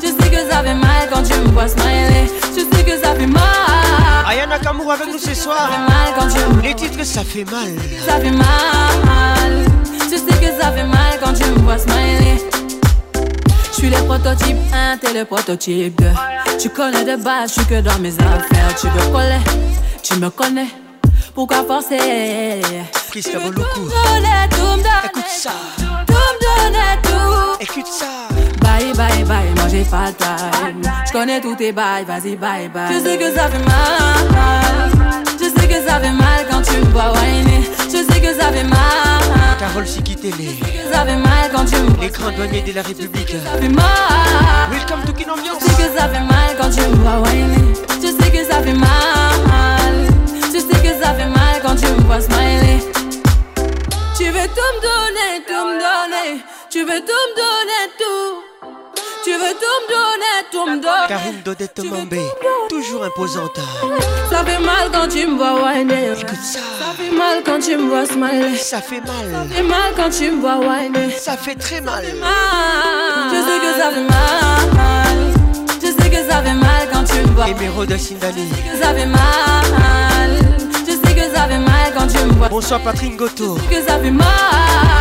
[0.00, 3.16] Je sais que ça fait mal quand tu me vois smiler Je sais que ça
[3.16, 3.42] fait mal
[4.28, 5.72] Ayana Kamour avec nous ce soir
[6.62, 7.72] Les titres ça fait mal
[8.06, 9.64] Ça fait mal
[10.08, 11.78] Je sais que ça fait mal quand tu me vois
[13.16, 16.04] Je suis le prototype 1, hein, t'es le prototype 2.
[16.60, 18.72] Tu connais de base, je suis que dans mes affaires.
[18.80, 19.40] Tu veux coller,
[20.04, 20.68] tu me connais
[21.34, 22.60] pourquoi forcer
[23.10, 27.86] Frise tu veux tout donner, tout me donner Écoute ça Tout me donner, tout Écoute
[27.86, 28.28] ça
[28.60, 32.68] Bye bye bye, moi j'ai pas le time Je connais tous tes bails, vas-y bye
[32.68, 36.72] bye Je sais que ça fait mal Je sais que ça fait mal quand tu
[36.72, 38.78] me vois whiner Je sais que ça fait mal
[39.58, 40.32] Carole Sikitele
[42.00, 43.84] Les grands douaniers de la République ça fait mal
[44.70, 47.72] Welcome to Je sais que ça fait mal quand tu me vois whiner
[48.02, 48.88] Je sais que ça fait mal
[51.12, 52.78] ça fait mal quand tu me vois smiley.
[54.16, 56.42] Tu veux tout me donner, tout me donner.
[56.70, 58.72] Tu veux tout me donner, tout.
[59.24, 61.08] Tu veux tout me donner, tout me donner.
[61.08, 62.22] Karine Dodette Mambé,
[62.70, 63.60] toujours imposante.
[64.30, 66.14] Ça fait mal quand tu me vois whiner.
[66.16, 66.60] ça.
[66.96, 68.56] fait mal quand tu me vois smiley.
[68.56, 69.28] Ça fait mal.
[69.48, 71.10] Ça fait mal quand tu me vois whiner.
[71.10, 72.04] Ça fait très mal.
[72.04, 75.18] Je sais que ça fait mal.
[75.80, 77.32] Je sais que ça fait mal quand tu me
[77.72, 77.86] vois.
[77.86, 78.48] de Sindali.
[78.48, 80.01] Je sais que ça fait mal
[81.34, 82.48] ça fait mal quand tu me vois.
[82.48, 83.56] Bonsoir Patrick Goto.
[83.56, 84.26] Tu sais que ça fait mal.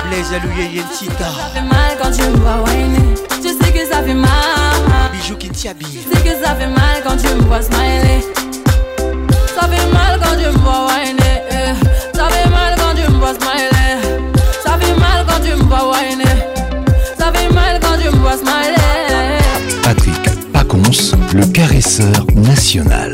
[0.09, 1.25] Les alloués Yentita.
[1.25, 3.15] Ça fait mal quand tu me vois whiner.
[3.41, 4.29] Tu sais que ça fait mal.
[5.11, 5.85] Bijou Kintiabi.
[5.85, 8.21] Tu sais que ça fait mal quand tu me vois smiler.
[9.55, 11.41] Ça fait mal quand tu me vois whiner.
[12.13, 14.21] Ça fait mal quand tu me vois smiler.
[14.63, 16.35] Ça fait mal quand tu me vois whiner.
[17.17, 19.39] Ça fait mal quand tu me vois smiler.
[19.83, 23.13] Patrick Pacons, le caresseur national.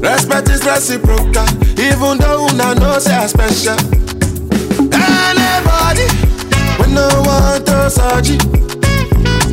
[0.00, 1.44] Respect is reciprocal,
[1.78, 3.74] even though una know say I special.
[4.94, 6.06] Anybody,
[6.78, 8.30] we no want to search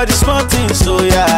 [0.00, 1.29] for the small things, so yeah.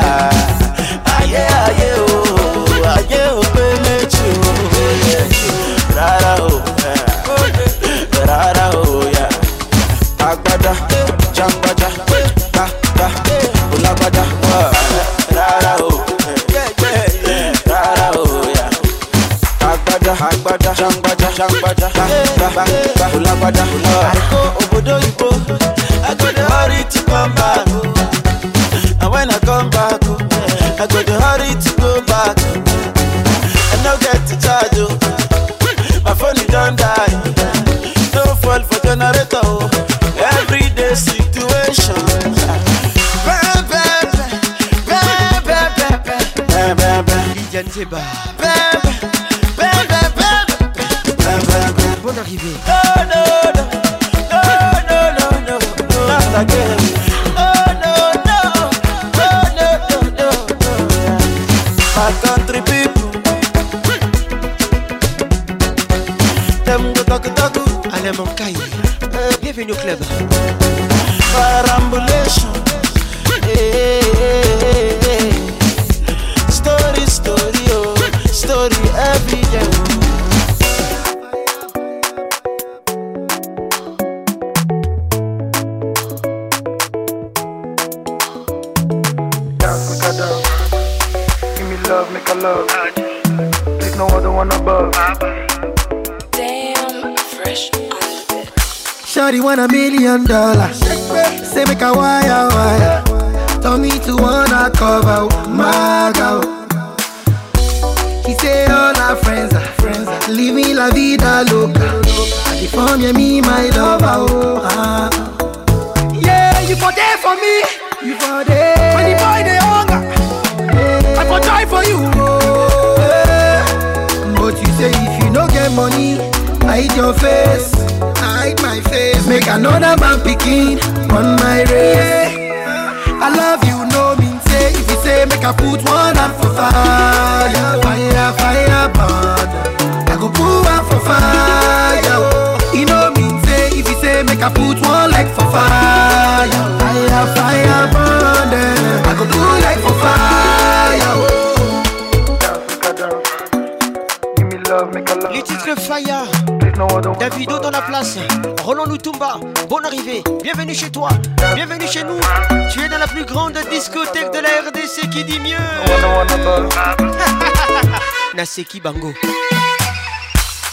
[168.52, 169.14] eseki bango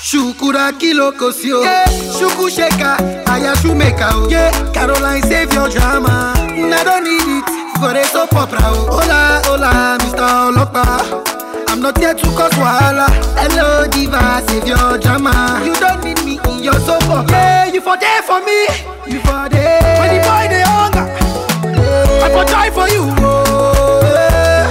[0.04, 1.86] shukura kilokosi o yeah.
[2.20, 2.98] shuku sheka
[3.34, 4.72] ayashumeka o yeah.
[4.72, 7.50] caroline save your drama una don need it
[7.80, 8.46] for a soap o.
[8.96, 11.00] hola hola mr ọlọ́pàá
[11.74, 13.08] i'm not here to cause wahala.
[13.42, 17.26] hello diva save your drama you don't need me in your sofa.
[17.30, 18.60] Yeah, you for there for me
[19.12, 20.00] you for there.
[20.00, 22.26] when the boy dey hunger yeah.
[22.26, 23.04] i for try for you.
[23.18, 24.06] Oh.
[24.16, 24.70] Yeah.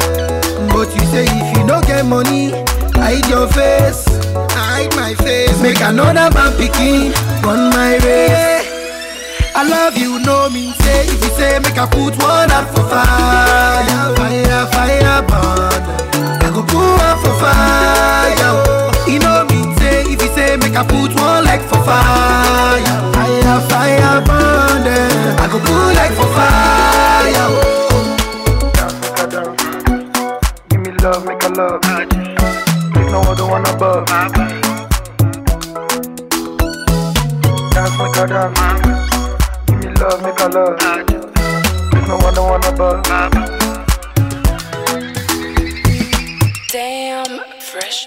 [0.73, 2.68] but you say if you no get money.
[3.11, 4.05] Hide your face,
[4.53, 5.63] hide my face.
[5.63, 7.09] Make another man picking
[7.41, 8.69] on my race.
[9.57, 11.07] I love you, no mean say.
[11.09, 15.81] If you say, make I put one up for fire, fire, fire burn.
[16.45, 18.55] I go put one for fire.
[19.09, 20.05] You know me say.
[20.05, 22.85] If you say, make I put one like for fire,
[23.17, 24.85] fire, fire burn.
[25.41, 26.78] I go put like for fire.
[34.05, 34.63] Dance, make
[38.17, 38.61] a dance.
[39.67, 40.79] Give me love, make a love.
[46.71, 48.07] Damn, fresh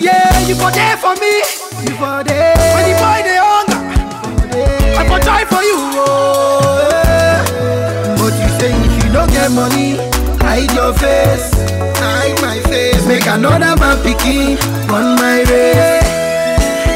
[0.00, 1.42] Yeah, you for there for me.
[1.82, 2.56] You for there.
[2.72, 3.78] When you boy the hunger,
[4.96, 5.78] I for try for you.
[6.00, 6.80] Oh,
[8.16, 9.96] But you saying if you don't get money,
[10.38, 11.74] hide your face
[12.06, 13.04] hide my face.
[13.10, 14.54] Make another man picking
[14.94, 16.04] on my race.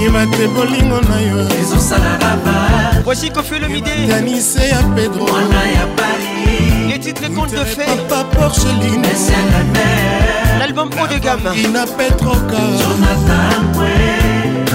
[0.00, 1.46] yima te bolingo na yo
[3.04, 5.26] voici kofelomidéanise ya pedro
[6.88, 9.06] les titres compte de fait papa porcheline
[10.58, 13.60] l'album haut de gamme ina petroka jonathan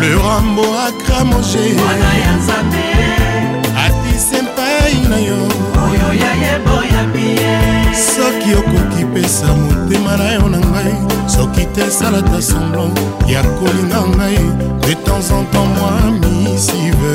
[0.02, 3.15] le rambo akramogé mwana ya nzambe
[5.16, 5.38] na yo
[5.88, 7.56] oyo ya yeboyabi ye
[8.14, 10.96] soki okoki pesa motema na yo na ngai
[11.36, 12.92] soki te esala ta semblan
[13.34, 14.38] ya kolinga ngai
[14.88, 16.06] de temps en temps moi
[16.44, 17.14] misive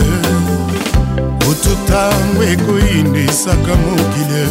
[1.50, 4.42] otutango ekoyindisaka mokili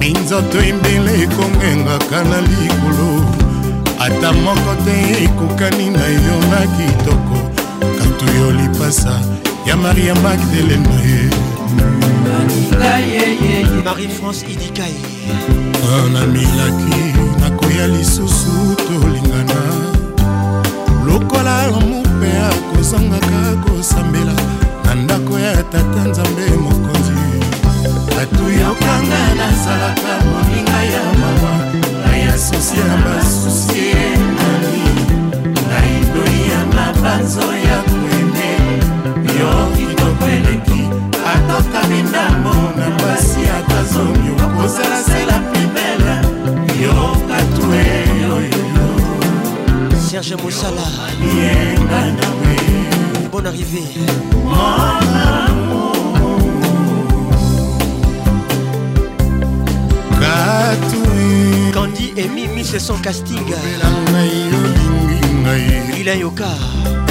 [0.00, 3.10] minzoto embele ekongengaka na likolo
[4.04, 4.94] ata moko te
[5.24, 7.38] ekokani na yo na kitoko
[7.96, 9.14] katuyo lipasa
[9.68, 11.29] ya maria magdalene na ye
[13.88, 14.92] marie-france idikai
[16.12, 17.02] namilaki
[17.40, 19.60] nakoya lisusu tolingana
[21.06, 24.34] lokola mope akozangaka kosambela
[24.84, 27.26] na ndako ya tata nzambe mokonzi
[28.22, 31.52] atuyokanga nazalaka moninga ya mama
[32.06, 33.84] ngai asusi ya basusi
[34.36, 34.82] nani
[35.68, 38.50] ngai doi ya mabanzo ya kwende
[39.40, 40.69] yo kitoko eleki
[41.34, 46.14] atoka mindambo na mwasi ata zomi okosalasela pibele
[46.82, 47.84] yokatue
[48.22, 48.88] yoyoyo
[50.10, 50.84] serge mosala
[51.36, 52.56] yenga nawe
[53.32, 53.82] bon arrivé
[61.74, 62.22] kandi e.
[62.24, 63.44] emimi se son casting
[65.96, 66.50] lila yoka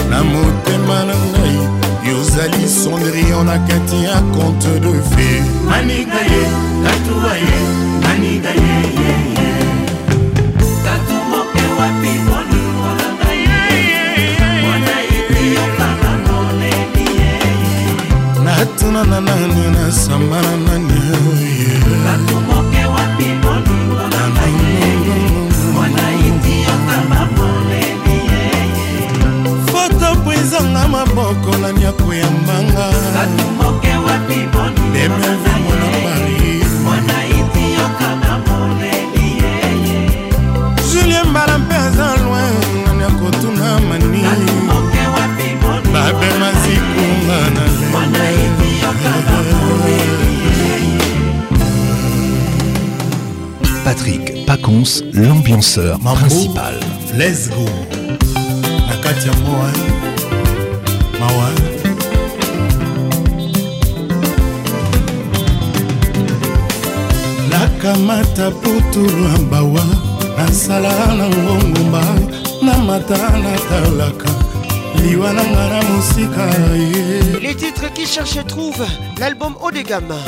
[0.10, 6.44] na motema na ngai yozali sondrion na kati ya conte de fe maniga ye
[6.84, 7.58] katuwa ye
[8.04, 9.50] maniga yeyeye
[10.86, 17.94] katumoke wapi bolimolanga yeyeye mwana etiyokaka moleli yeye
[18.46, 20.94] natunana nani nasambana nani
[21.30, 22.69] oye
[31.30, 32.90] lokola nyako ya mbanga
[34.94, 36.64] demeve mwana pari
[40.94, 44.24] julien mbala mpe aza loin nani akotuna mani
[45.94, 47.70] babema zikunga na
[53.86, 56.76] Patrick Pacons, l'ambianceur principal.
[57.18, 57.66] Let's go!
[58.88, 59.70] La Katia Moa.
[59.70, 59.99] Eh?
[61.30, 61.50] mawa
[67.50, 69.84] nakamata putulu ya mbawa
[70.38, 72.02] nasala na ngongomba
[72.62, 74.30] na mata natalaka
[75.04, 76.46] liwa na nga na mosika
[76.84, 78.84] ye les titres qui cherche trouve
[79.20, 80.20] l'album haut de gamme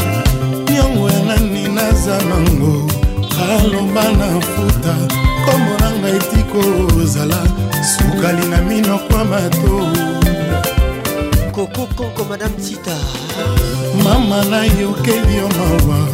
[0.77, 2.85] yango ya nani naza nango
[3.35, 4.95] kaloba na futa
[5.45, 6.61] kombo na ngai tiko
[7.01, 7.39] ozala
[7.93, 10.10] sukali na minokwa matoi
[11.67, 12.97] kokokoko madame tita
[14.03, 16.07] mama nayokeli yo mawa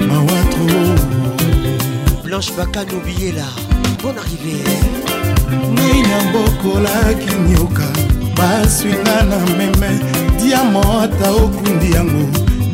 [0.08, 0.66] mawa tro
[2.24, 3.46] blanche bakanobiela
[4.02, 4.76] bon arrivere
[5.74, 7.88] ngai na bokolaki nioka
[8.36, 9.90] baswinga na meme
[10.40, 12.26] diamota okundi yango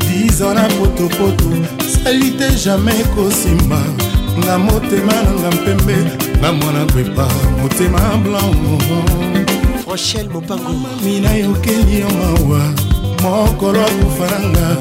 [0.06, 1.72] dizo na potopoto
[2.06, 3.80] alite jamai ekosimba
[4.46, 5.96] na motema nanga mpembe
[6.42, 7.28] na mwana kwepa
[7.62, 8.56] motema blanc
[9.90, 12.60] rochel mopango mami nayokeli yo mawa
[13.22, 14.76] mokolo akufa nanga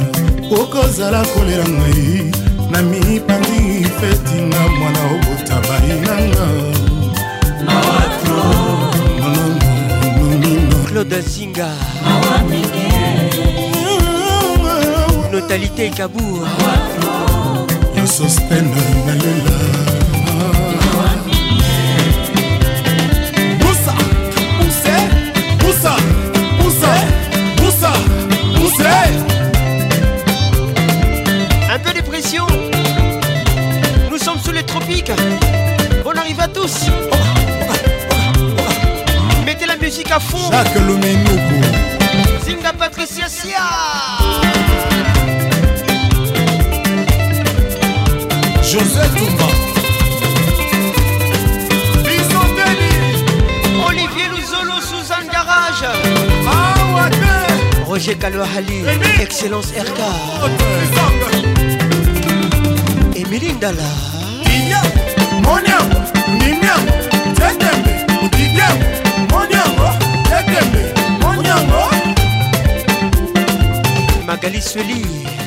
[0.61, 2.31] okozala kolela ngai
[2.72, 6.45] na mipandi fetinga mwana obotabai nanga
[10.91, 11.69] claude zinga
[15.31, 16.91] notalité kabour Mawato.
[18.20, 18.36] Boussa,
[25.60, 25.96] Boussa,
[27.58, 27.92] Boussa,
[28.56, 28.94] Boussa,
[31.74, 32.46] un peu de pression
[34.12, 35.10] nous sommes sous les tropiques
[36.06, 36.90] on arrive à tous
[39.46, 40.78] mettez la musique à fond Jacques
[42.78, 44.50] Patricia Sia
[48.72, 49.48] josé tumba
[52.07, 52.89] bisoteli
[53.88, 55.91] olivier luzolo suzan garage
[56.56, 57.35] awate
[57.89, 58.77] roger kalwahali
[59.23, 59.99] excellence rk
[63.19, 63.89] emili ndala
[65.45, 65.99] moniango
[66.45, 66.95] niniango
[67.39, 67.93] tetembe
[68.23, 68.89] odidiango
[69.31, 69.93] moniango oh,
[70.30, 70.84] tetembe
[71.22, 71.95] moniango oh.
[74.27, 75.41] magali sweli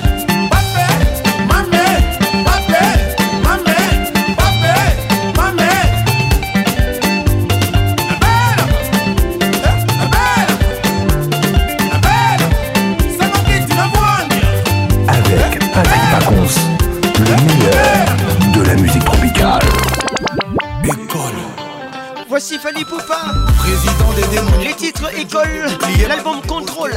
[24.62, 25.64] Les titres École,
[26.08, 26.94] l'album Contrôle.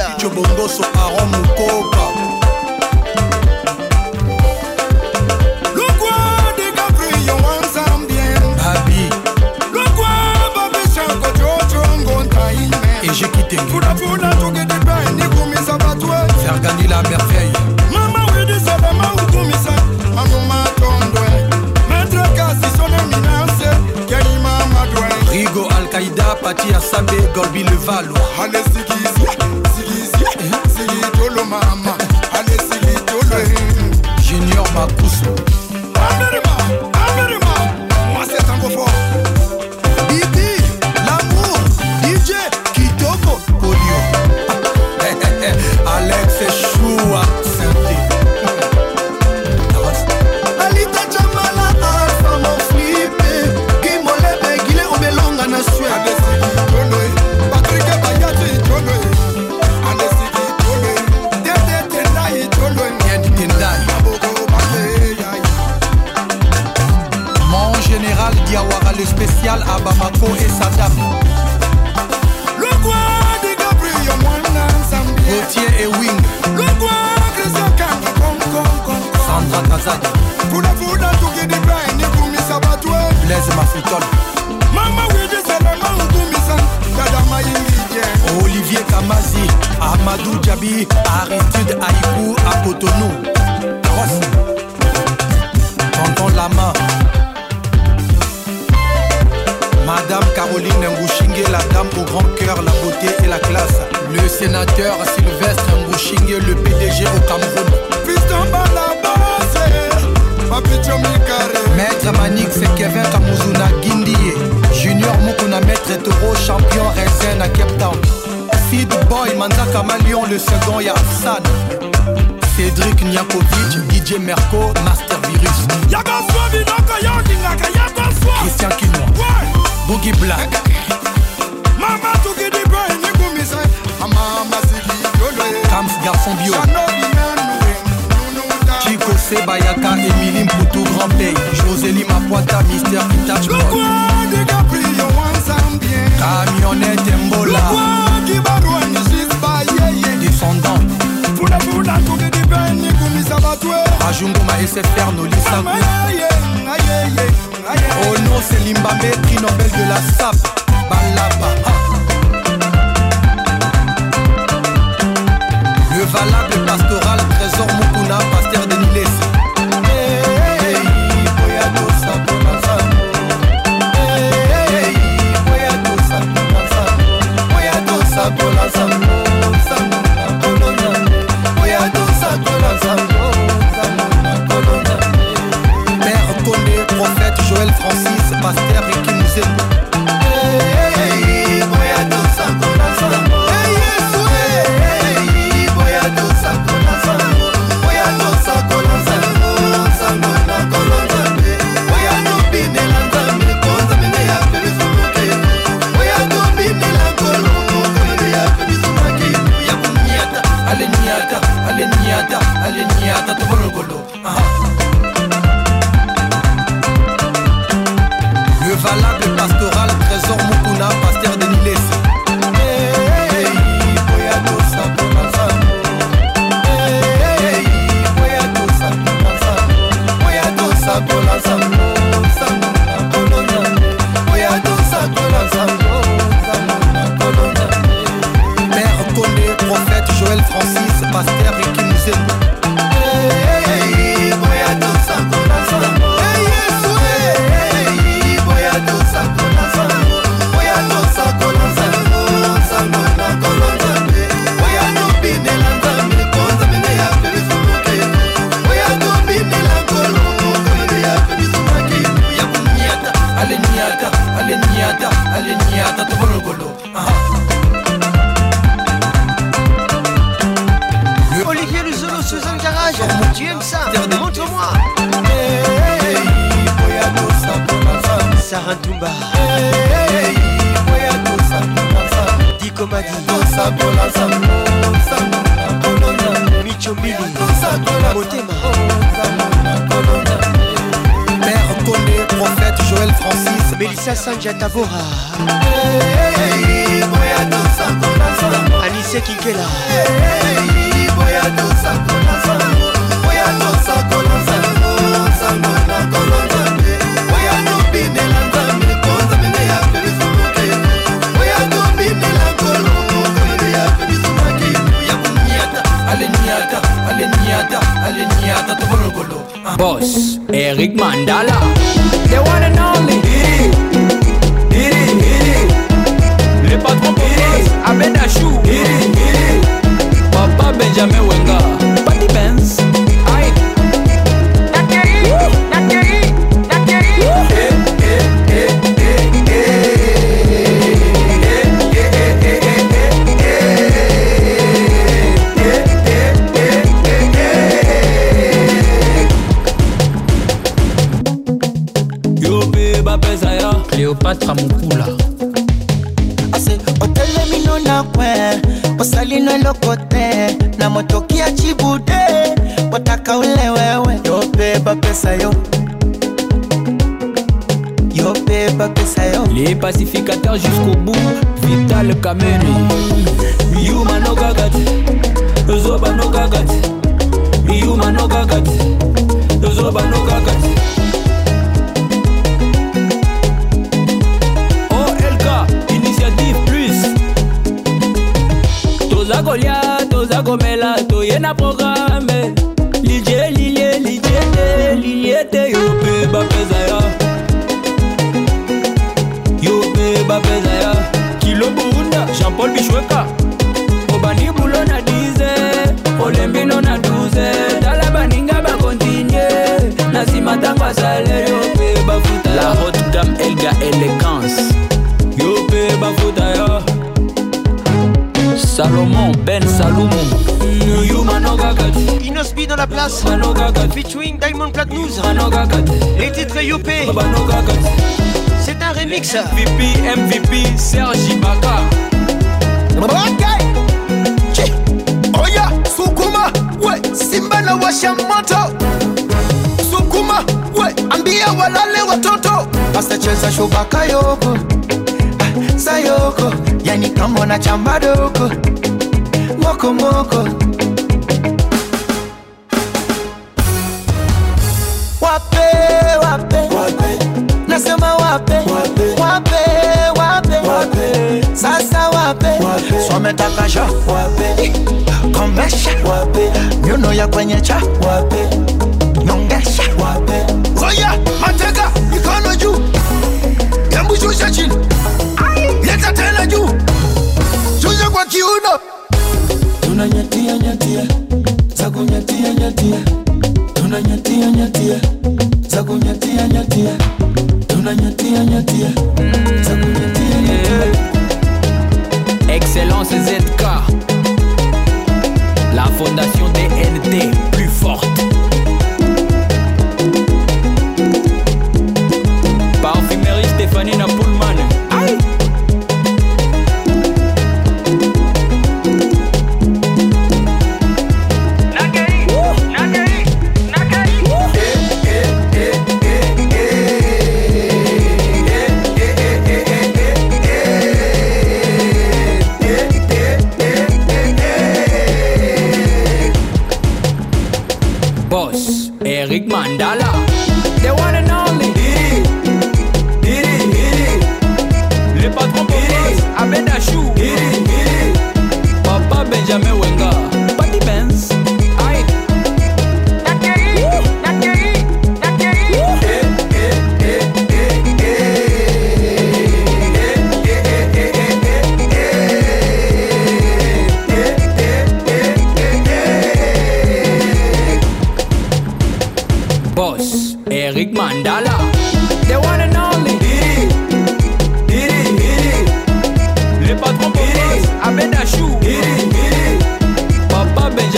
[0.68, 0.82] so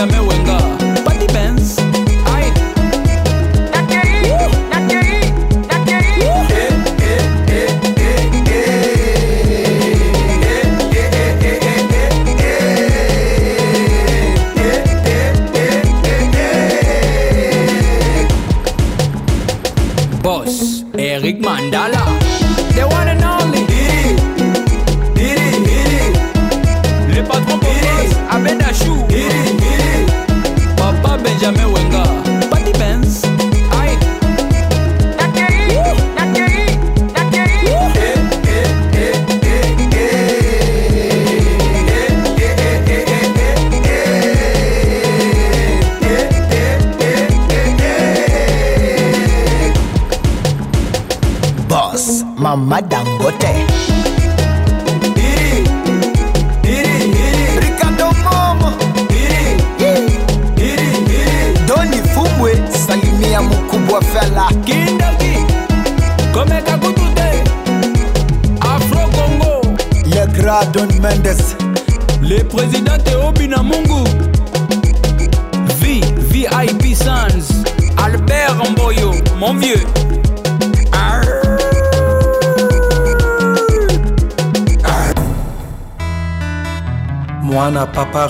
[0.00, 0.49] ya me vengo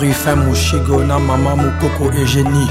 [0.00, 2.68] parfum moshigo na mama mokoko egénie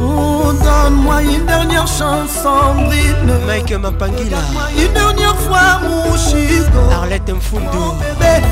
[0.00, 3.44] Oh, donne-moi une dernière chance, Sandrine.
[3.48, 4.38] Mike Mapangila.
[4.78, 7.66] Une dernière fois, mon chico Arlette Mfundo.
[7.74, 8.46] Oh, bébé.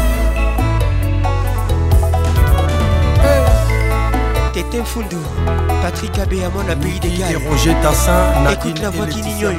[4.55, 5.17] tete mfundu
[5.83, 7.71] patrik abeamona pays de galeécoute
[8.83, 9.59] la voix kininyoyo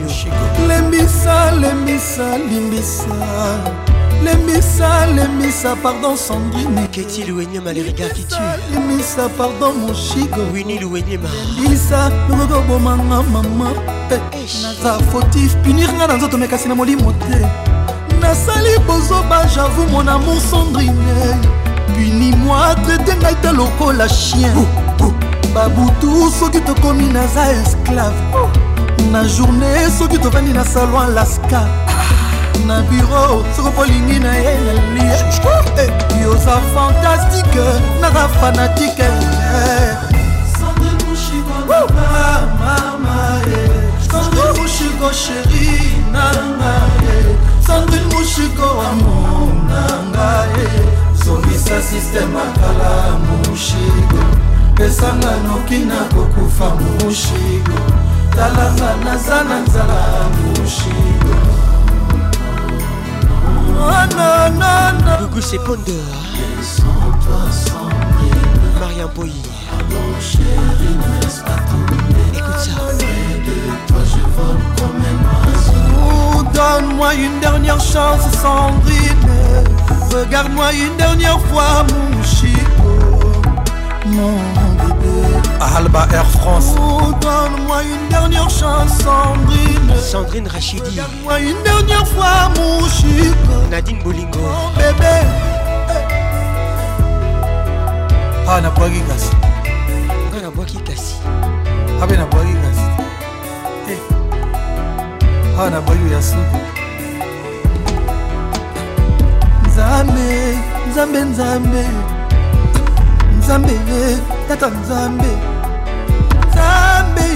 [0.67, 3.15] lembisa lembisa limbisa
[4.23, 8.39] lembisa lembisa pardon sandrine keti luwenyema les regards qui tue
[8.73, 11.27] lembisa pardon moshigo wini luwenyema
[11.61, 13.72] lembisa nokoki obomanga mama
[14.09, 17.39] naza fautif punir nga na nzoto mekasi na molimo te
[18.22, 21.17] nasali bozoba javou mon amour sandrine
[21.93, 24.85] puni moi traite ngai te lokola chien oh.
[25.56, 28.22] babutu soki tokomi naza esclave
[29.11, 31.61] na journe soki tovandi na salon laska
[32.68, 35.15] na biro soko polingi na ye nalie
[35.80, 37.68] eh, yoza fantastique
[38.02, 39.10] naza fanatike
[44.11, 46.76] Sandrine Mouchiko chéri nanga
[47.65, 50.48] Sandrine Mouchiko amour nanga
[51.23, 54.35] Songisa système akala Mouchiko
[54.76, 57.77] pesanga noki na kokufa mushigo
[58.35, 61.35] talanga naza na nzala mushigo
[63.45, 63.80] oh, Gugu
[67.23, 67.49] toi
[68.80, 69.31] Maria Boy
[72.34, 72.76] Écoute ça
[76.53, 78.72] Donne-moi une dernière chance sans
[80.14, 82.15] Regarde-moi une dernière fois mon
[84.18, 84.64] non, non
[85.65, 86.69] à Alba Air France.
[86.79, 89.91] Oh, donne-moi une dernière chance, Sandrine.
[90.11, 90.95] Sandrine Rachidi.
[90.95, 93.33] Donne-moi une dernière fois, mon chic.
[93.71, 94.39] Nadine Bolingo.
[94.39, 95.15] Mon oh, bébé.
[98.47, 99.29] Ah, n'a pas kasi.
[100.35, 101.15] Ah, n'a pas kasi.
[102.01, 102.87] Ah, ben n'a pas kasi.
[103.91, 103.97] Eh.
[105.59, 106.43] Ah, n'a pas yasou.
[109.67, 110.29] Nzambe,
[110.91, 111.87] Nzambe, Nzambe.
[113.39, 113.77] Nzambe,
[114.47, 115.55] tata Nzambe.
[116.65, 117.27] nzambe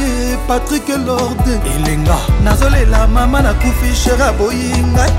[0.47, 5.13] patrik lorde elenga nazolela mama nakufi sher aboyi ngai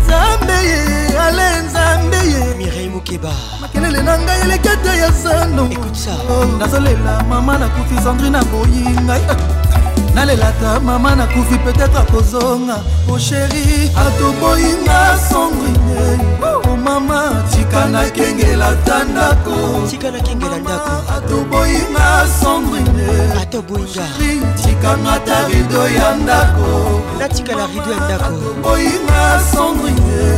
[0.00, 0.80] nzambe ye
[1.24, 3.30] ale nzambe ye mirei mokeba
[3.60, 5.62] makelele na ngai eleki ete ya zando
[6.32, 9.22] oh, nazolela mama nakufi sandrine aboyi ngai
[10.14, 12.76] nalelaka mama nakufi peut-être akozonga
[13.14, 13.66] osheri
[14.02, 23.08] atoboyinga songrinei mama tika nakengela ta ndako tika nakengela ndako atoboyinga sandrine
[23.42, 30.28] atoboyingai tikanga ta rido ya ndako natikala rido ya ndako atoboyinga sandrine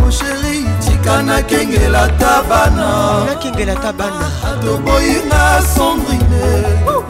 [0.00, 2.88] mosheri tika nakengela ta bana
[3.26, 5.42] nakengela ta bana atoboyinga
[5.76, 6.46] sandrine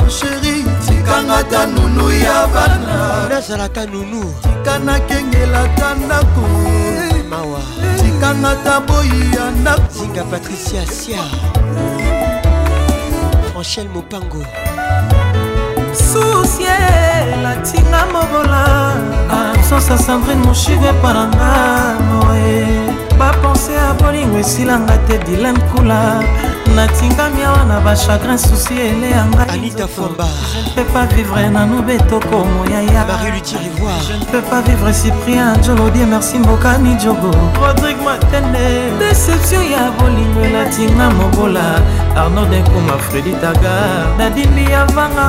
[0.01, 0.57] mosheri
[0.89, 6.49] tikanga ta nunu ya bana nazala ta nunu tika nakengela ta ndako
[7.31, 7.93] mawa hey.
[7.93, 11.23] Eh, nakanga taboyi ya nakozinga patricia sia
[13.55, 14.43] franchel mopango
[15.95, 16.67] susie
[17.43, 18.95] latinga mobola
[19.31, 22.67] absence ya sandrine moshive paranga moe
[23.19, 26.19] bapense ya bolingo esilanga te dilan kula
[26.75, 34.61] natingami awa na bachagrin susi eleyanga je ne peux pas vivre nanu betoko moyayapeu pas
[34.63, 37.31] vivre cyprien jolodie merci mbokani jogo
[37.61, 38.67] rodrigue matende
[38.99, 41.81] deception ya bolingo elatinga mobola
[42.17, 43.75] arnaud denkuma fredi taga
[44.19, 45.29] nadimbi yavanga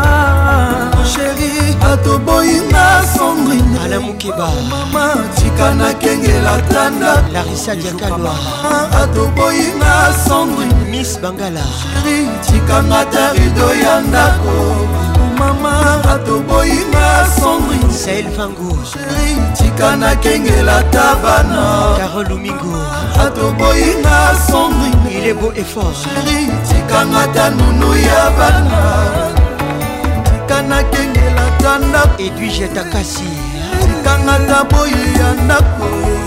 [1.14, 2.86] sheri atoboyinga
[3.16, 8.34] sondrinmama tika nakengela tanda larisa diakalwa
[9.04, 10.70] atoboyinga sondrin
[11.30, 14.56] bangala sheri tikanga ta rido ya ndako
[15.40, 15.74] mama
[16.14, 17.06] atoboyinga
[17.38, 21.62] sandrine sael vango sheri tika nakengela ta bana
[22.00, 22.74] carol lumingo
[23.26, 26.40] atoboyinga sandrine il est beau et fort sheri
[26.70, 28.78] tikanga ta nunu ya bana
[30.32, 33.32] tika nakengela ta ndako edwige takasi
[33.86, 36.19] tikanga ta boye ya ndako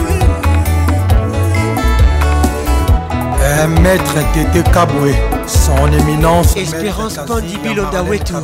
[3.83, 4.15] maître
[4.53, 5.15] Tete Kaboué,
[5.47, 6.55] son éminence.
[6.57, 8.35] Espérance Pandibilo Dawetu.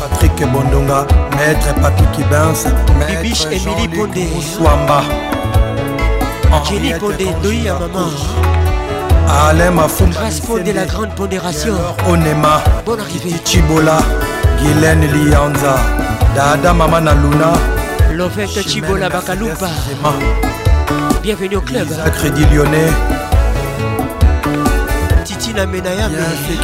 [0.00, 1.06] Patrick Bondonga,
[1.36, 2.66] maître Papi Kibens,
[2.98, 4.28] maître Bibiche Emily Pondé.
[4.40, 5.02] Swamba.
[6.68, 8.10] Jenny Pondé, Doi à maman.
[9.50, 10.10] Alain Mafoum.
[10.10, 11.72] de la grande pondération.
[12.08, 12.62] Onema.
[12.86, 13.36] Bonne arrivée.
[13.44, 13.98] Chibola.
[14.60, 15.76] Guylaine Lianza.
[16.34, 17.52] Dada Maman Aluna.
[18.14, 19.66] Lovette Chibola Bakalupa.
[21.22, 21.88] Bienvenue au club.
[22.14, 22.90] Crédit Lyonnais.
[25.54, 26.16] la Menayame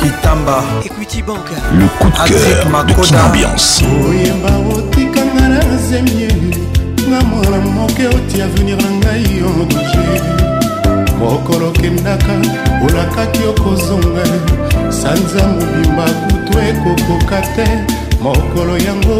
[0.02, 6.28] Kitamba Equity Bank Le coup de cœur de Kin Ambiance oyemba otikanga na zemye
[7.08, 10.20] nga mwana moke oti avenir na ngai odoge
[11.18, 12.32] mokolo okendaka
[12.86, 14.24] olakaki okozonga
[15.00, 17.66] sanza mobimba kutu ekokoka te
[18.22, 19.18] mokolo yango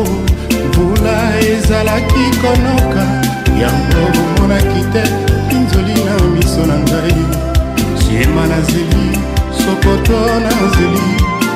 [0.69, 1.17] mbula
[1.53, 3.05] ezalaki konoka
[3.63, 5.03] yango bomonaki te
[5.49, 7.15] pinzoli na miso na ngai
[8.01, 9.21] siema nazeli
[9.71, 11.03] sokoto na nzeli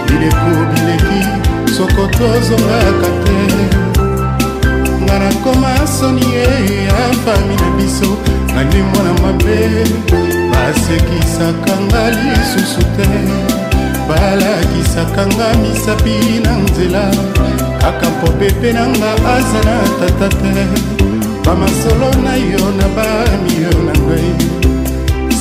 [0.07, 1.21] bileko bileki
[1.77, 3.39] sokoto ozongaka te
[5.03, 6.47] nga nakoma soni ye
[6.87, 8.11] ya fami na biso
[8.55, 9.59] nange mwana mabe
[10.53, 13.09] basekisaka nga lisusu te
[14.09, 17.05] balakisaka nga misapi na nzela
[17.81, 20.55] kaka mpo pepe na nga aza na tata te
[21.45, 24.31] bamasolo na yo na bamio na ngai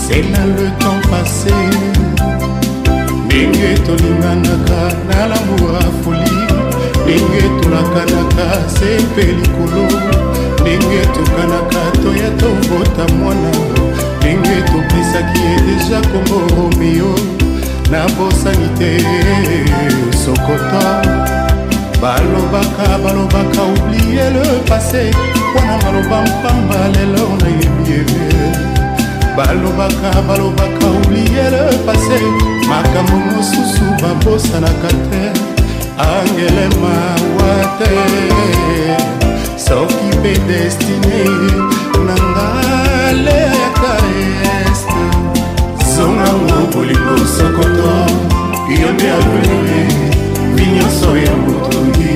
[0.07, 1.53] c'est là le temps passé
[3.33, 6.35] ndenge tolinganaka na lamour afoli
[7.03, 8.45] ndenge tolakanaka
[8.75, 9.83] se mpe likolo
[10.61, 13.51] ndenge tokanaka toya tobota mwana
[14.17, 17.13] ndenge topesaki ye deja kongo romeo
[17.91, 18.91] nabosani te
[20.23, 20.83] sokoto
[22.01, 25.03] balobaka balobaka oblie le passé
[25.55, 27.91] wana maloba mpamba lelo nayebi
[28.29, 28.62] ye
[29.37, 32.19] balobaka balobaka olie le pase
[32.69, 35.23] makambo mosusu babosanaka te
[36.05, 37.93] angele mawa te
[39.65, 41.23] soki mpe destine
[42.07, 43.93] na ngaleyaka
[44.65, 45.03] este
[45.93, 47.93] zongango bolingo sokoto
[48.81, 49.77] yo nde alwele
[50.55, 52.15] binyonso ya motoi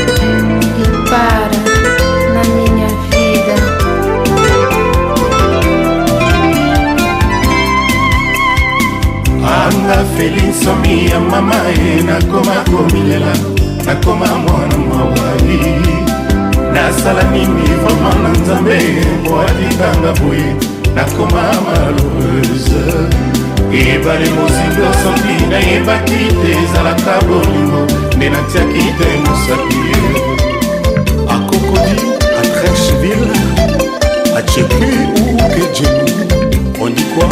[1.10, 1.58] para
[2.34, 3.56] na minha vida.
[9.46, 13.34] Anda feliz, só oh minha mamãe, eh, na coma comilela,
[13.86, 15.94] na coma mwana mawai.
[16.76, 18.78] nasala nini vrama na nzambe
[19.22, 20.50] mpo atikanga boye
[20.96, 22.84] nakoma malheureuse
[23.84, 27.82] ebale mozindo soki nayebaki te ezalaka bolingo
[28.16, 29.80] nde natiaki te mosapi
[31.34, 31.98] a kokodi
[32.40, 33.36] a crecheville
[34.38, 34.90] a chepi
[35.46, 36.12] uke jeni
[36.84, 37.28] ondikwa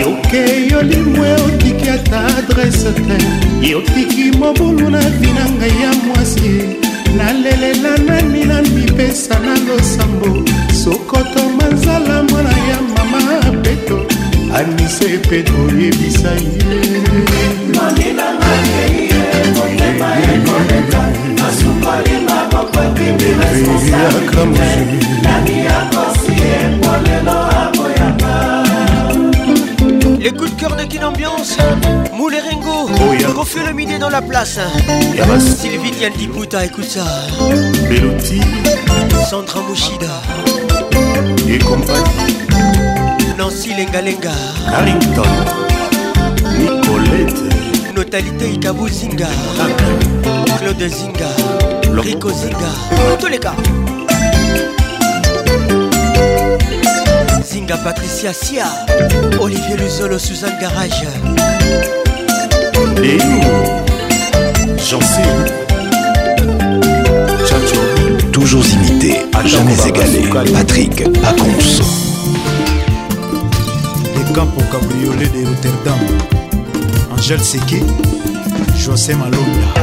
[0.00, 3.18] yoke yolimwe otiki ata adrese te
[3.70, 6.50] yotiki mobulu na vina ngai ya mwasi
[7.16, 10.28] nalelela nani na mipesa na losambo
[10.82, 12.21] sokoto manzala
[30.24, 31.56] Écoute, cœur de qui Ambiance,
[32.16, 34.60] Moule oh, le dans la place.
[35.60, 35.90] Sylvie
[36.22, 37.04] écoute ça.
[37.90, 38.40] Melody,
[39.28, 39.60] Sandra
[41.48, 42.41] et compagnie
[43.38, 44.30] nancy lengalenga
[44.68, 45.22] carrington
[46.58, 49.26] nicolete notalité Ikabu zinga
[50.58, 51.28] claude zinga
[52.02, 53.54] rico zinga toleka
[57.50, 58.66] zinga patricia sia
[59.40, 61.04] olivier luzolo suzanne garage
[63.00, 63.40] léo
[64.78, 65.22] jancy
[68.32, 70.52] toujours imité, à jamais égalé.
[70.52, 71.04] Patrick
[71.44, 71.84] conso
[74.34, 75.98] Campo Cabriolet de Rotterdam,
[77.14, 77.82] Angèle Seki,
[78.78, 79.74] José Malonda,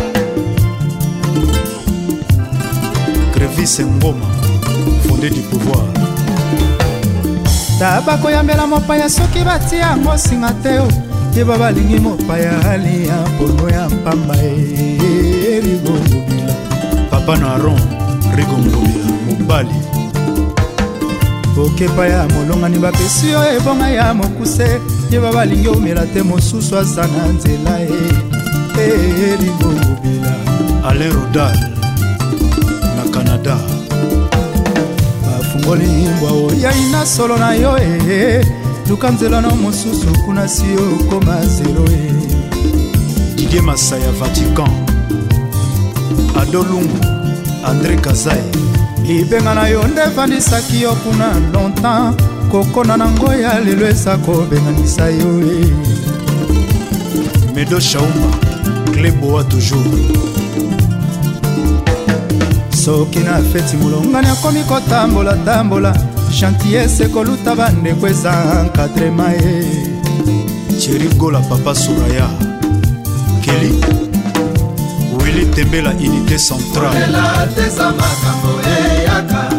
[3.32, 4.26] Crevis Ngoma,
[5.08, 5.82] fondé du pouvoir.
[7.78, 10.88] taba koyambela mopaya soki batia yango singa te o
[11.36, 14.98] yeba balingi mopaya aliya mpono ya mpamba e, e,
[15.58, 16.54] e rigongobila
[17.10, 17.78] papa na aron
[18.36, 19.89] rigongobila mobali
[21.60, 24.80] okepa ya molongani bapesi yo ebonga ya mokuse
[25.12, 27.90] yeba balingi omela te mosusu aza na nzela e,
[28.84, 30.34] e elingobobila
[30.90, 31.58] ale rodal
[32.96, 33.58] na canada
[35.26, 38.46] bafungoli mbwa oyai na solo na yo e
[38.90, 40.66] luka nzela no mosusu kuna si
[41.02, 42.12] okoma zelo e
[43.36, 44.72] didie masaya vatican
[46.42, 47.00] adolungu
[47.66, 48.50] andre kazai
[49.14, 52.16] libenga na yo nde efandisaki yo kuna longtemps
[52.52, 55.62] kokona na ngo ya lelo esa kobenganisa yo e
[57.56, 58.30] medo shauma
[58.94, 60.06] kleboa toujours
[62.84, 65.92] soki na feti molongani akomi kotambola-tambola
[66.40, 68.32] chantier sekoluta bandeko eza
[68.64, 70.80] encadrema ye eh.
[70.82, 72.28] cherigola papa suraya
[73.42, 73.72] keli
[75.24, 77.06] wili tembela unité centrale
[79.20, 79.54] ezalaka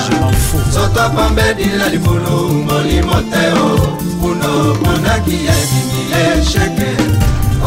[0.68, 2.36] nzoto pambedila likolo
[2.68, 6.02] molimo te o mundo monaki ebimi
[6.40, 7.15] esheke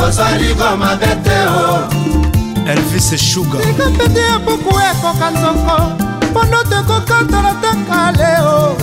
[0.08, 1.84] osali koma bete o
[2.70, 5.76] elvis shuga tika pete ya buku ekoka nzoko
[6.32, 8.76] mpono tekokatala te kale o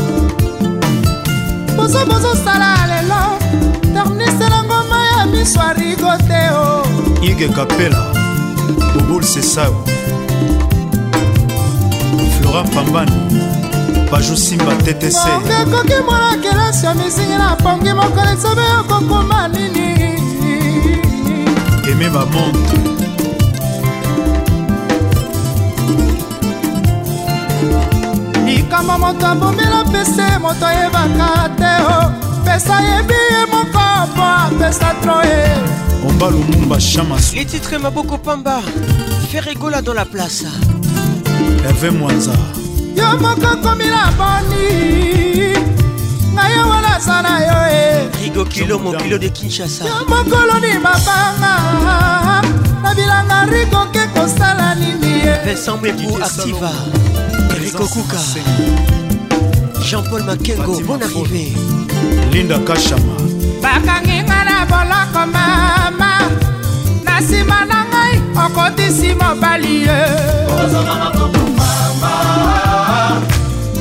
[1.76, 3.22] poso bozosala lelo
[3.94, 6.86] tornisela ngoma ya miso arigo te o
[7.22, 8.06] ige kapela
[8.94, 9.84] bobul sesao
[12.38, 13.12] flora pambani
[14.12, 19.95] bajosimba ttc ongekoki mwana kelasi ya misingi na pongi mokolo esobe okokoma nini
[21.96, 22.78] aimé ma montre
[28.46, 32.44] likambo moto abombela pese moto ayebaka te o oh.
[32.44, 35.48] pesa yebi ye mopapo apesa troye
[36.08, 38.58] omba lumumba chamas letitre maboko pamba
[39.30, 40.44] ferigola dans la place
[41.66, 42.32] herve mwanza
[42.94, 45.75] yo moko komila boni
[46.48, 47.82] na yo wana sa na yo e
[48.22, 51.54] rigo kilo mokilo de kinshasa yo mokolo ni mabanga
[52.82, 56.70] na bilanga rigo ke kosala nini ye vincent mweku activa
[57.56, 58.20] eriko kuka
[59.86, 61.46] jean-paul makengo bon arrivé
[62.32, 63.14] linda kashama
[63.62, 66.12] bakanginga na boloko mama
[67.04, 68.14] na nsima na ngai
[68.44, 69.98] okotisi mobali ye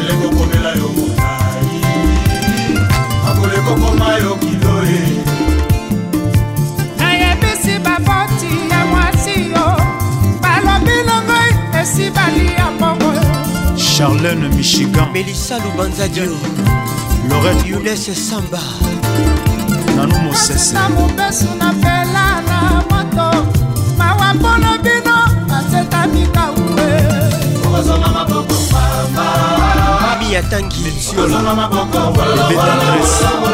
[0.00, 2.80] ele kokomela yo molai
[3.30, 4.98] akole kokoma yo kiloe
[6.98, 9.64] nayebisi baboti ya mwasi yo
[10.42, 11.52] balobi longoi
[11.82, 12.61] esi balia
[14.02, 16.24] Charlene Michigan Melissa Lubanza Dio
[17.30, 18.58] Lorette Younes Samba
[19.94, 23.46] Nanou Mosese Na mobesu na pela na moto
[23.96, 26.88] Mawa polo bino Maseta mikawe
[27.64, 29.24] Okozonga maboko pamba
[30.18, 30.82] mami ya tangi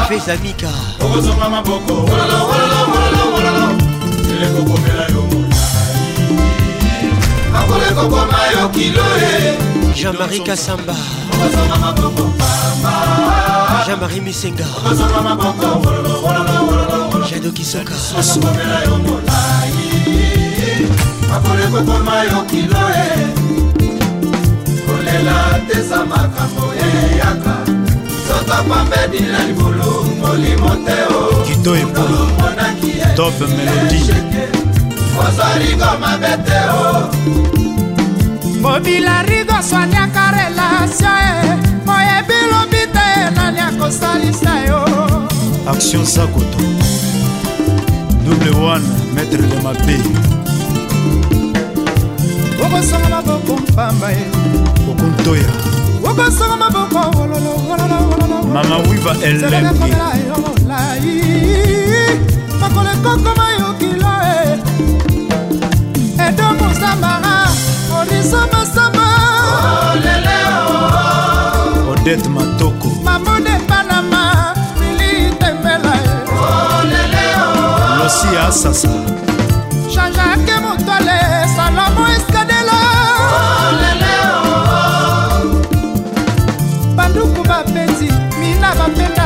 [0.09, 0.69] hervé zamika
[1.01, 1.95] okozonga maboko
[4.37, 7.09] elekokomela yo molai
[7.61, 9.03] akolekokoma yo kilo
[9.95, 10.95] jean-marie kasamba
[13.87, 14.65] jean-marie misenga
[17.31, 17.95] jado kisoka
[21.37, 22.81] akolekokoma yo kilo
[24.87, 27.48] kolela teza makambo eyaka eh,
[28.65, 32.27] pambedi na libulu molimo te o kito epolo
[32.83, 34.01] e top e melodi
[35.19, 36.89] ozorigo mabe te o
[38.61, 41.31] mobila rigo swaniaka relasio e
[41.87, 44.81] moyebi lobi te ye nani akosalisa yo
[45.69, 46.63] action sakoto
[48.27, 49.97] double one maître de mabe
[52.65, 54.25] okosonga maboko mpamba ye
[54.91, 57.01] okontoya okosonga maboko
[58.55, 59.93] mama wiva ellemki
[62.61, 64.35] makolo ekokoma yokilo e.
[66.27, 67.35] edo mosambara
[67.99, 69.07] oriso masamba
[69.93, 69.97] oh.
[71.93, 74.23] odet matoko mamode panama
[74.81, 76.07] militembela e.
[76.39, 76.41] oh.
[77.99, 78.93] losi asasa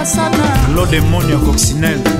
[0.03, 2.11] basana lodemoni ya coccinelle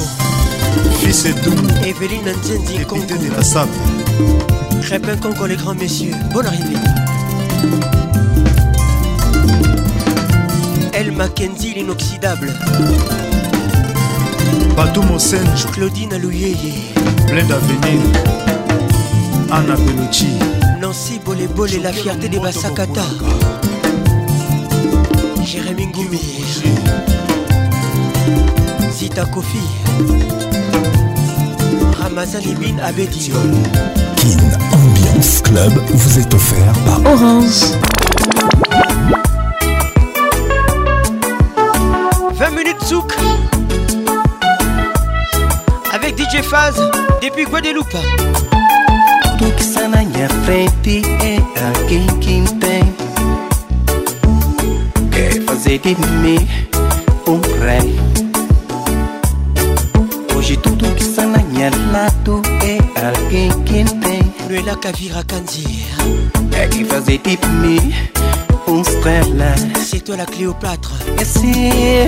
[1.00, 1.56] Fils et tout.
[1.86, 3.06] Evelyne Nzendi Congo.
[3.06, 3.70] de la Sape.
[4.82, 6.14] Crépin Congo, les grands messieurs.
[6.34, 6.78] Bonne arrivée.
[10.94, 12.54] El Mackenzie, l'inoxydable.
[14.76, 15.66] Patou Mosenge.
[15.72, 16.84] Claudine Alouyeye.
[17.28, 18.00] Plein d'avenir.
[19.52, 20.28] Anna Bellucci.
[20.82, 23.02] Nancy Bolébol et la fierté des Bassakata.
[25.44, 26.22] Jérémy Ngoumi.
[28.92, 29.60] Zita Kofi.
[32.16, 33.36] Ramazani à Abedino.
[34.18, 34.38] Kin
[34.72, 37.62] Ambiance Club vous est offert par Orange.
[42.36, 43.16] 20 minutes souk
[45.92, 46.76] avec DJ Faz
[47.24, 47.98] depuis Guadeloupe.
[49.58, 52.44] Kisananya frente et a quem
[64.50, 65.64] luela kavira kandi
[66.64, 67.80] akifazedipni
[68.68, 69.54] umstrela
[69.86, 70.92] c'est toi la cléopâtre
[71.24, 72.06] c'est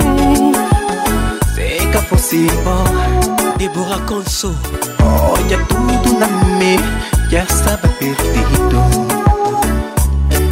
[1.54, 2.76] sekafosibo
[3.58, 4.52] debora konso
[5.48, 6.26] Mais tout na
[6.58, 6.76] me
[7.30, 8.82] ya saba perdido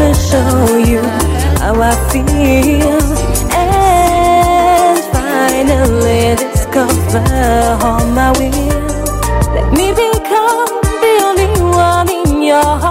[0.00, 1.02] me show you
[1.60, 2.98] how I feel.
[3.54, 7.28] And finally discover
[7.86, 8.84] all my will.
[9.56, 10.68] Let me become
[11.04, 11.50] the only
[11.84, 12.89] one in your heart.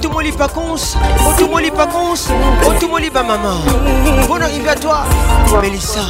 [0.03, 0.75] tu m'oublies pas cons,
[1.38, 1.88] tu m'oublies pas
[2.77, 3.57] tu maman.
[4.27, 5.03] Bon arrivé à toi,
[5.61, 6.01] Melissa,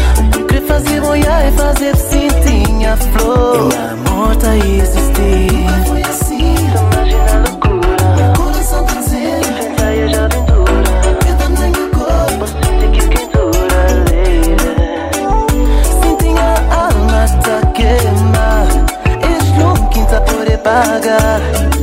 [0.62, 3.68] O fazer boiar e fazer sentir a flor.
[3.72, 5.15] E o amor tá existindo.
[20.84, 21.75] लगा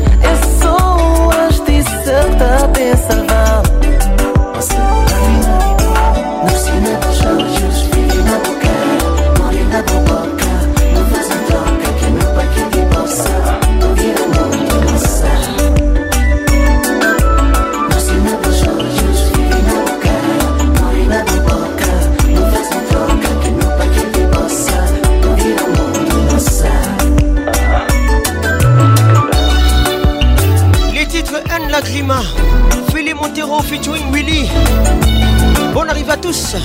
[36.24, 36.56] tous.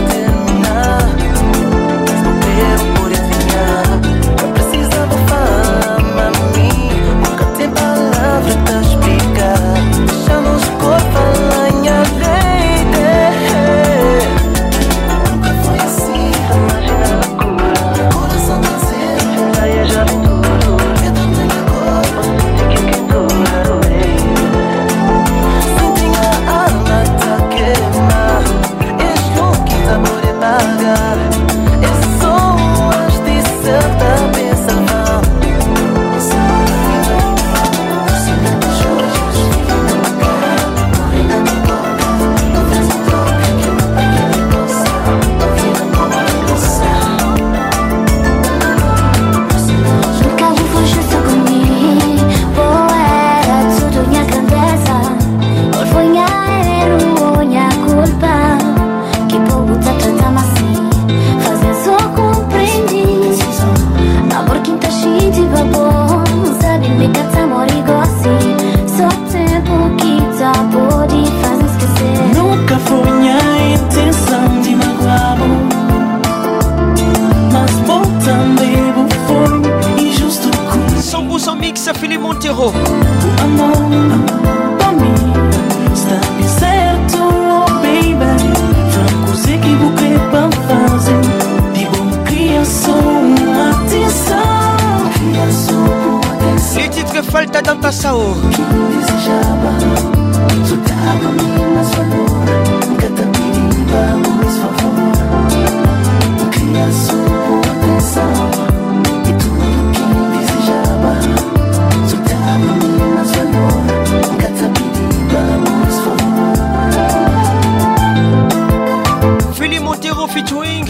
[120.35, 120.85] featuring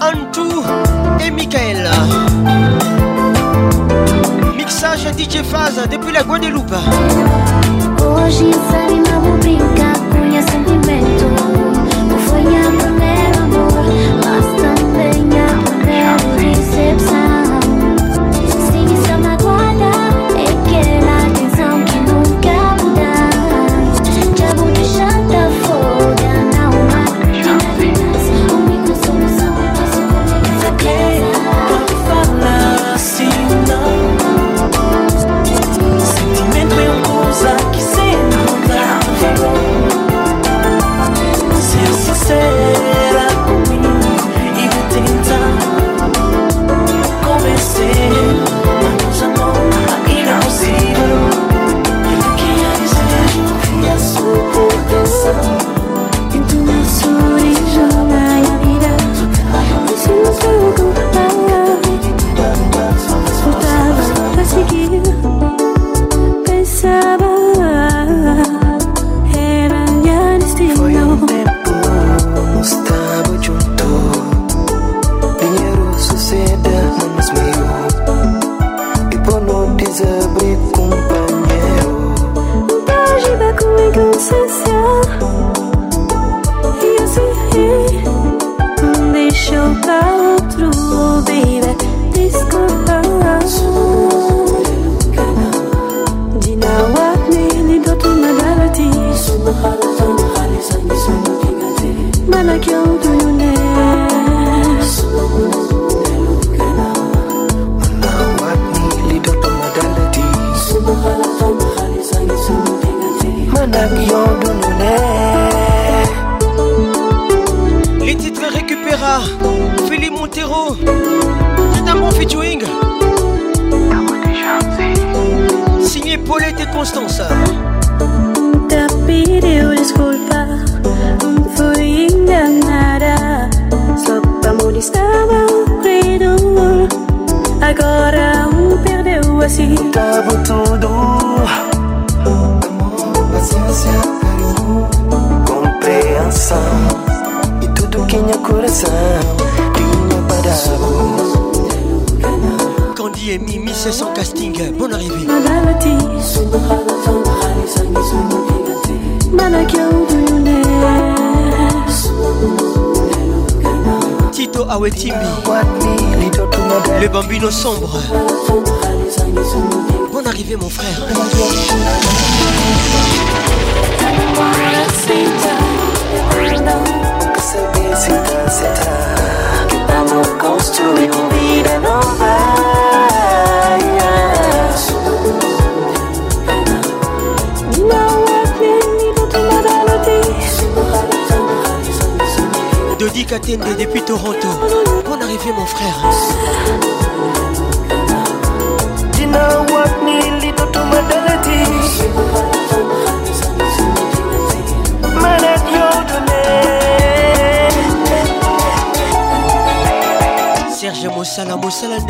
[0.00, 0.62] Antou
[1.24, 1.88] et Michael.
[4.56, 6.74] Mixage DJ Phase depuis la Guadeloupe.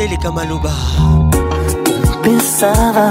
[0.05, 0.69] Angélica Maluba.
[2.21, 3.09] Pensava,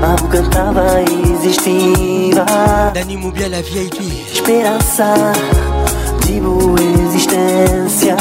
[0.00, 2.46] avo cantava e existia.
[2.94, 3.16] Dani
[3.60, 4.24] VIP.
[4.32, 5.04] Esperança,
[6.22, 8.16] tipo existência.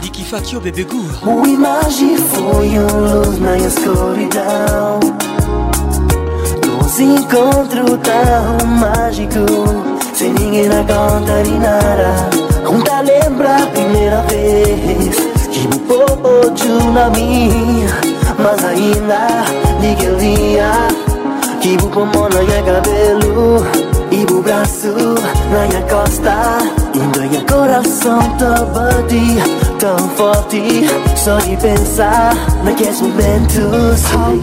[0.00, 1.04] que bebê gu.
[1.30, 4.98] Uma imagem foi um luz na escuridão.
[6.66, 9.44] Nos encontro tão mágico,
[10.12, 12.30] sem ninguém na conta de nada.
[12.66, 15.29] junta lembra a primeira vez
[16.22, 17.88] outro na minha
[18.38, 19.44] Mas ainda
[19.80, 20.70] ninguém o dia
[21.60, 23.66] Que vou com o meu cabelo
[24.10, 24.88] E o braço
[25.50, 26.58] na minha costa
[26.94, 30.82] E meu coração tá batendo Tão forte
[31.16, 32.34] Só de pensar
[32.64, 34.36] naqueles momentos Oh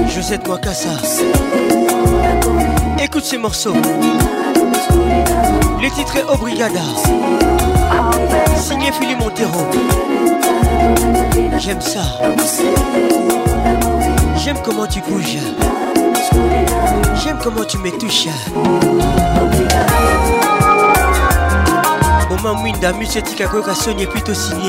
[0.00, 0.94] baby José de Guacassar
[3.02, 3.74] Écoute ces morceaux.
[5.80, 6.80] Le titre est Obrigada.
[8.56, 9.66] Signé Philippe Montero.
[11.58, 12.00] J'aime ça.
[14.36, 15.36] J'aime comment tu bouges.
[17.22, 18.26] J'aime comment tu me touches.
[22.42, 24.68] Maman Mwinda, Musetti Kakoka, Sonia plutôt signé.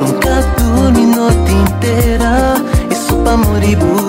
[0.00, 2.54] Nunca dormi noite inteira
[2.90, 4.07] Isso sopa moribundo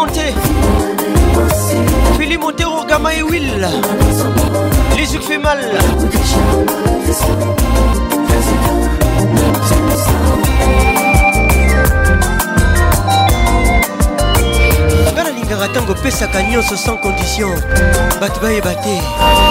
[0.00, 0.32] Monté
[2.20, 3.66] Philippe Monté, Rogama et Will
[4.96, 5.58] Lisuk fait mal
[15.16, 17.48] bana lingaka ntango opesaka nyonso sans condition
[18.20, 18.94] bato bayeba te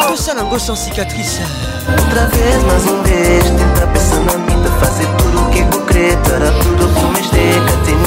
[0.08, 1.42] tosala yango sans cicatrice
[1.90, 5.86] Outra vez, mais um beijo Tenta pensar na mim, tá fazer tudo o que eu
[5.88, 8.07] querer Para tudo que me esteca Tem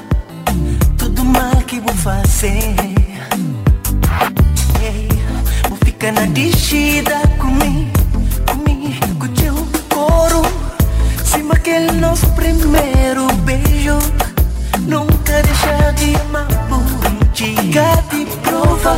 [2.38, 3.35] você yeah.
[5.72, 6.22] Mufika na
[7.38, 7.91] comigo,
[8.45, 9.56] kumi kumi Cucheu
[9.90, 10.43] coro
[11.25, 13.98] Cima aquele nosso primeiro beijo
[14.82, 16.45] Nunca deixar de amar
[17.33, 18.95] Diga de prova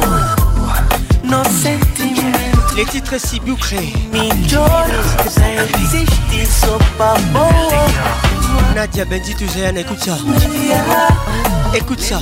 [1.24, 5.06] Nosso sentimento Les titres si bouclés Melhores
[5.82, 8.29] existe sopa boa
[8.76, 10.18] Nadia Benji Touzayan, écoute ça.
[11.74, 12.20] Écoute ça.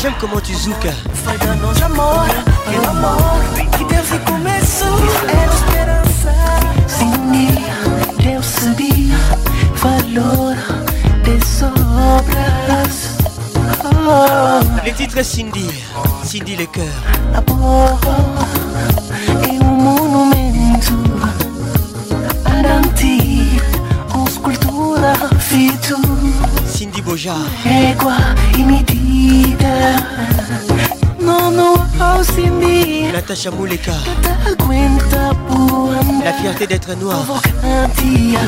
[0.00, 0.86] J'aime comment tu zouk.
[14.84, 15.68] Les titres Cindy,
[16.24, 16.86] Cindy le cœur.
[27.28, 27.36] já.
[27.90, 28.18] Égua
[28.58, 29.74] e medida,
[31.20, 33.12] nono auxílio.
[33.12, 33.94] Natasha Mouleka.
[34.50, 35.90] Aguenta por
[36.24, 37.24] La fierté d'être noire.
[37.24, 38.40] Provocantia.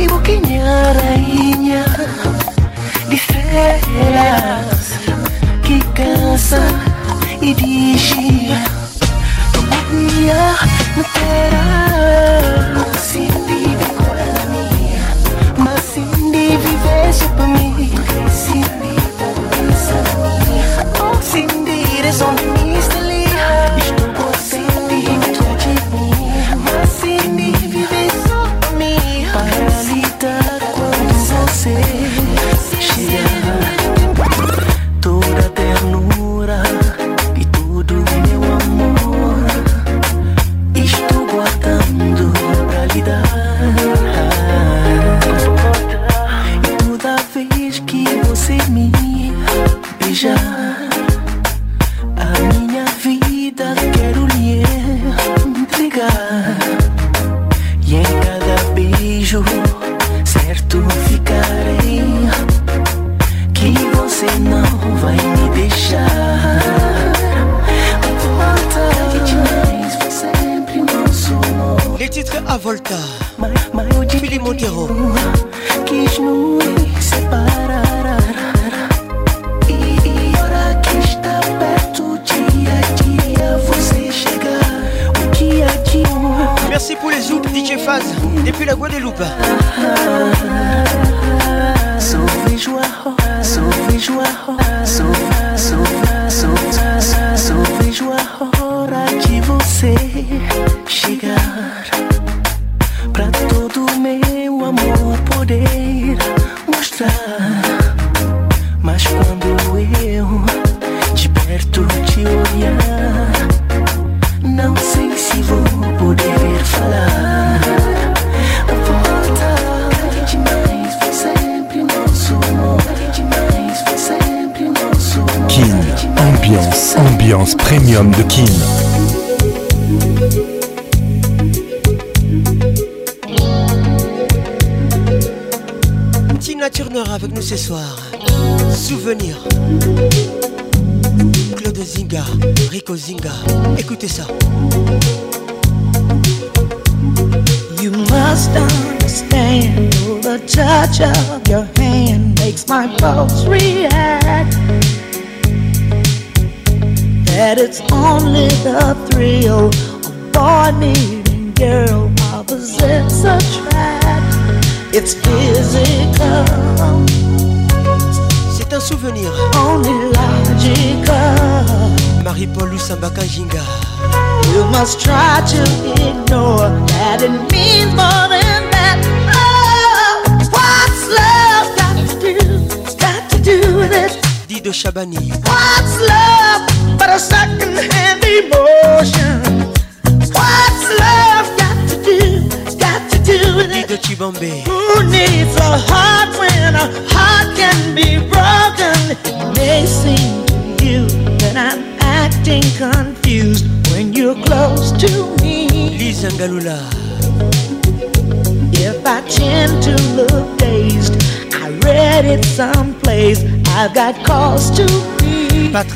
[0.00, 1.84] E boquinha rainha
[3.10, 4.84] de feras
[5.66, 6.62] que cansa
[7.40, 8.58] e digia.
[9.70, 10.42] Maria,
[10.96, 11.61] não terá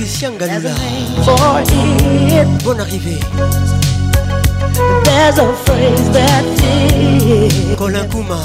[0.07, 0.71] Christian Galula.
[2.63, 3.19] Bonne arrivée.
[5.03, 6.45] There's a phrase that
[7.77, 8.39] Colin Kuma.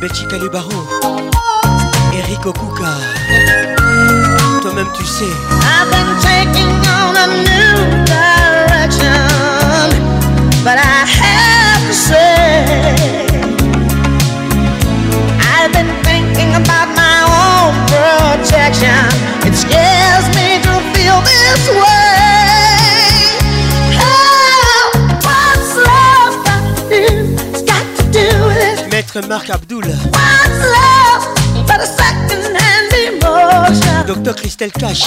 [0.00, 0.86] Betty Calibaro,
[2.14, 2.94] Eric Okuka.
[4.62, 5.57] Toi-même, tu sais.
[29.28, 29.84] Marc Abdoul.
[34.06, 35.06] Docteur Christelle Cash.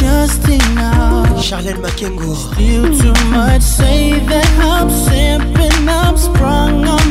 [0.00, 1.28] Just enough.
[1.46, 2.30] Charlene Makengo.
[2.54, 3.62] Still too much.
[3.62, 5.74] Say that I'm simping.
[5.88, 7.08] I'm sprung I'm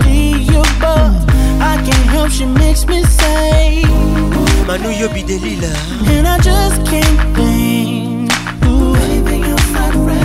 [0.00, 0.18] The
[0.68, 1.14] above.
[1.72, 2.30] I can't help.
[2.30, 3.82] She makes me say.
[4.68, 5.72] Manu Yobi Delila.
[6.14, 8.13] And I just can't think.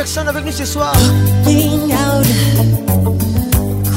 [0.00, 0.94] Jackson avec nous ce soir
[1.44, 2.24] Ding out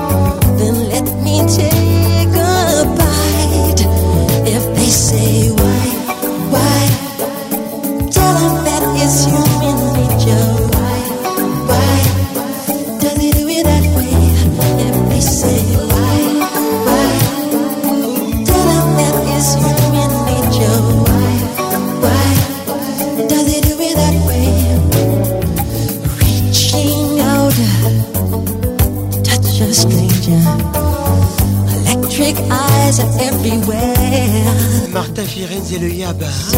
[35.83, 36.52] le yaba.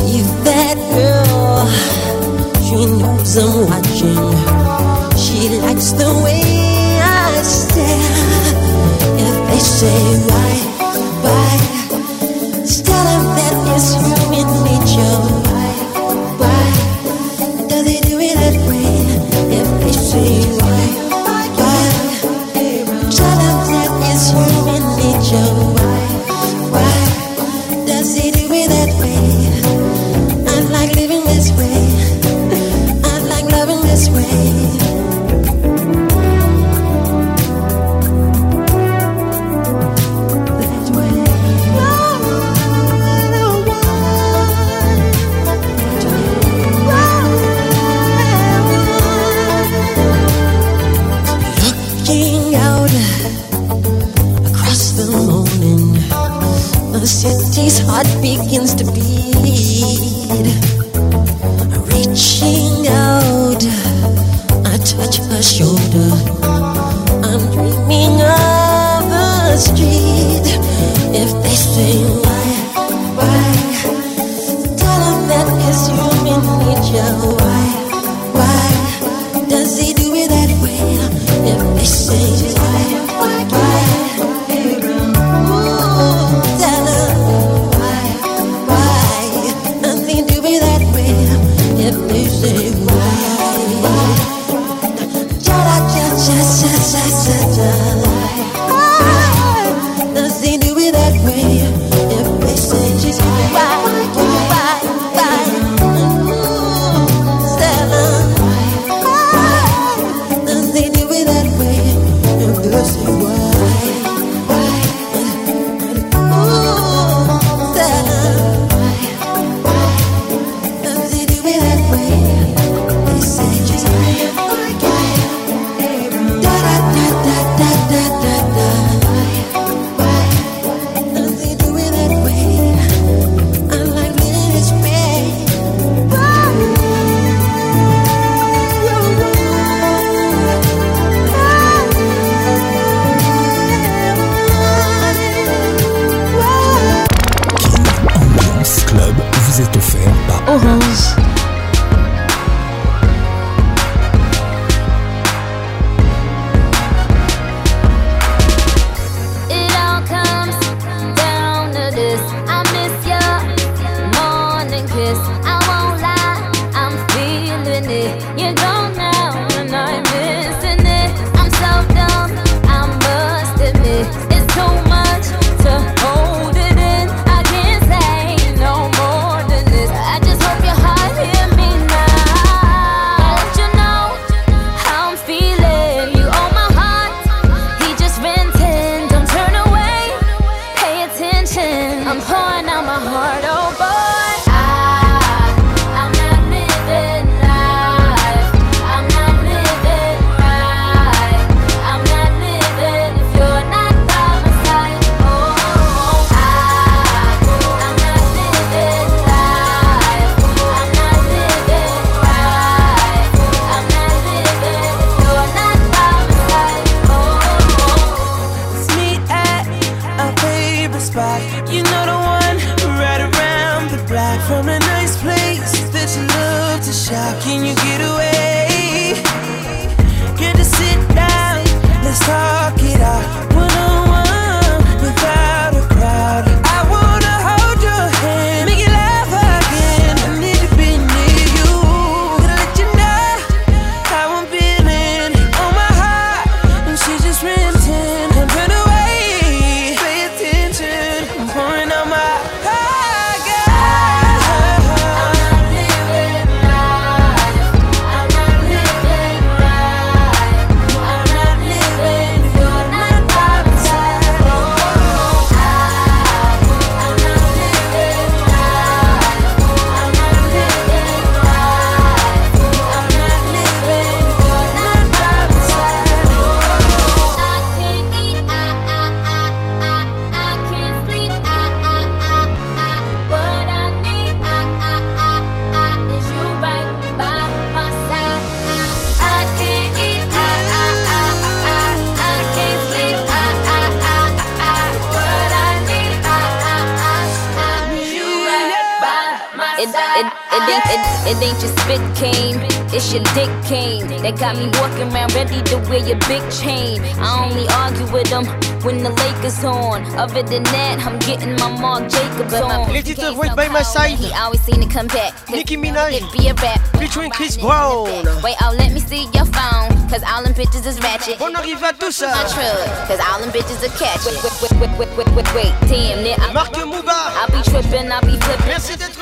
[304.37, 307.01] got me walking around ready to wear your big chain.
[307.19, 308.45] I only argue with them
[308.83, 310.03] when the Lakers on.
[310.17, 312.91] Other than that, I'm getting my Mark Jacobs on.
[312.91, 314.15] Legit avoid by my side.
[314.17, 315.33] He always seen to come back.
[315.49, 316.13] Nicki Minaj.
[316.15, 316.79] It be a rap.
[316.97, 318.05] Featuring Chris Brown.
[318.43, 319.91] Wait, oh, let me see your phone.
[320.09, 321.39] Cause all them bitches is ratchet.
[321.39, 322.27] Bon arrive à tout ça.
[322.29, 323.07] My truck.
[323.07, 324.23] Cause all them bitches are catch.
[324.25, 325.73] Wait, wait, wait, wait, wait, wait, wait.
[325.87, 326.35] Damn, nigga.
[326.45, 328.67] I'll be tripping, I'll be flipping.
[328.67, 329.14] Merci d'être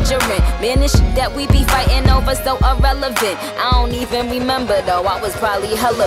[0.00, 0.60] belligerent.
[0.60, 3.36] Man, this shit that we be fighting over so irrelevant.
[3.58, 6.06] I don't even remember though, I was probably hella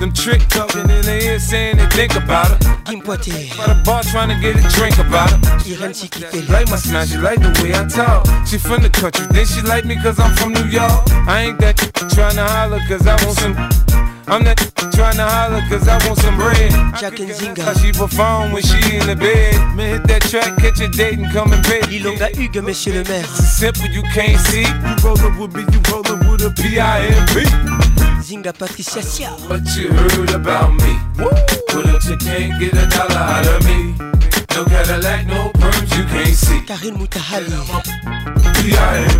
[0.00, 2.60] Them trick talking in the ear saying they think about it.
[2.88, 3.52] Importé.
[3.58, 5.42] By the bar trying to get a drink about it.
[5.60, 5.76] She
[6.50, 8.24] like my smile, she like the way I talk.
[8.46, 11.04] She from the country, then she like me cause I'm from New York.
[11.28, 11.76] I ain't that
[12.16, 13.52] trying to holler cause I want some.
[14.26, 14.56] I'm not
[14.96, 16.72] trying to holler cause I want some bread.
[16.96, 17.60] Jack and Zinga.
[17.60, 19.52] How she perform when she in the bed.
[19.76, 21.80] Man, hit that track, catch a date and come and pay.
[21.92, 23.28] Ilonga Hugues, monsieur le maire.
[23.36, 24.64] It's simple, you can't see.
[24.64, 27.89] You roll up with me, you roll up with a P-I-M-P.
[28.30, 29.30] Rising Patricia Sia.
[29.48, 30.94] What you heard about me?
[31.18, 31.30] Woo.
[31.68, 33.94] Pull up to can't get a dollar out of me.
[34.54, 36.60] No Cadillac, no perms, you can't see.
[36.60, 37.50] Karine Moutahali.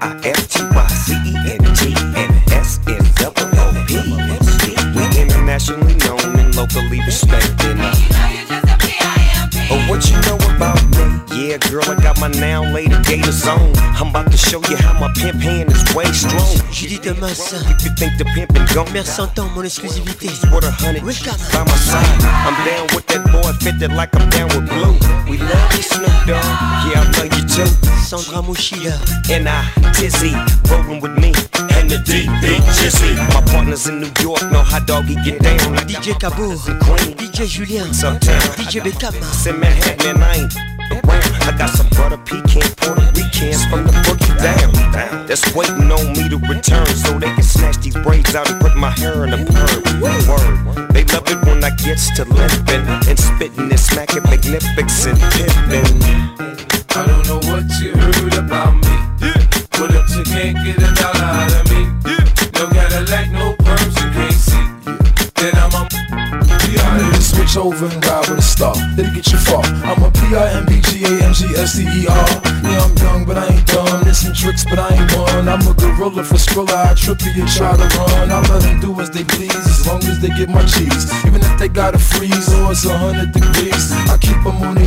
[13.48, 13.72] zone.
[13.98, 16.48] I'm about to show you how my pimp hand is way strong.
[16.72, 17.40] Julie Thomas,
[17.72, 20.28] if you think the pimp and gone, merci en temps, mon exclusivité.
[20.52, 22.16] What a got by my side.
[22.46, 24.94] I'm down with that boy, fitted like I'm down with blue.
[25.30, 26.44] We love this Snoop Dogg.
[26.86, 27.70] Yeah, I love you too.
[28.04, 28.94] Sandra Mouchia
[29.30, 30.32] and I, Tizzy,
[30.70, 31.32] rolling with me
[31.76, 33.16] and the deep, Big Jizzy.
[33.34, 35.58] My partners in New York know how doggy get down.
[35.88, 36.54] DJ Cabo,
[37.18, 38.44] DJ Julien, Sometimes.
[38.56, 39.16] DJ Beckham.
[39.18, 40.52] It's in Manhattan and I ain't
[40.92, 41.24] around.
[41.48, 44.72] I got some butter pecan porter weekends from the boogie down.
[45.26, 48.76] That's waiting on me to return so they can snatch these braids out and put
[48.76, 49.82] my hair in a perm.
[50.00, 56.00] Word, they love it when I gets to limping and spitting and smacking magnificent pimping.
[56.96, 59.28] I don't know what you heard about me,
[59.76, 61.84] but if you can't get a dollar out of me,
[62.56, 63.57] no like no
[67.38, 68.74] switch over and ride with a star.
[68.96, 69.62] That'll get you far.
[69.86, 72.28] I'm a P-I-M-B-G-A-M-G-S-C-E-R.
[72.66, 74.02] Yeah, I'm young, but I ain't dumb.
[74.04, 75.48] There's some tricks, but I ain't one.
[75.48, 76.90] I'm a gorilla for Skrilla.
[76.90, 78.30] I trip you and try to run.
[78.32, 81.06] I let them do as they please, as long as they get my cheese.
[81.26, 84.78] Even if they gotta freeze or oh, it's a hundred degrees, I keep them on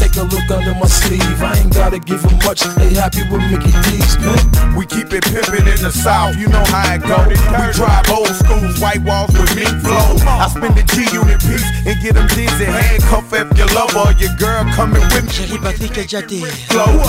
[0.00, 1.42] Take a look under my sleeve.
[1.42, 2.62] I ain't gotta give them much.
[2.78, 4.74] They happy with Mickey D's, man.
[4.78, 6.36] We keep it pimpin' in the South.
[6.36, 7.16] You know how it go.
[7.28, 7.34] We
[7.74, 10.16] drive old schools, white walls with me flow.
[10.26, 11.68] I spend the G unit piece
[12.00, 12.64] get them dizzy.
[12.64, 16.04] Handcuff if you love or your girl coming with me.
[16.04, 16.44] Jati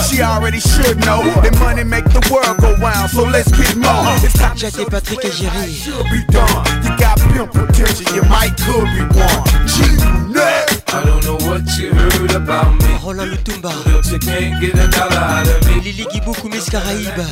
[0.08, 3.10] she already should know The money make the world go wild.
[3.10, 3.94] so let's keep more.
[4.24, 5.72] It's Patrick et Jerry.
[5.72, 6.66] Should be done.
[6.84, 9.46] You got pimp potential, you might could be one.
[9.68, 10.84] G-Net.
[10.94, 12.92] I don't know what you heard about me.
[13.04, 13.72] Roland Lutumba.
[14.12, 15.82] You can't get a dollar out of me.
[15.82, 17.26] Lily Gibuku Miss Caraïbe.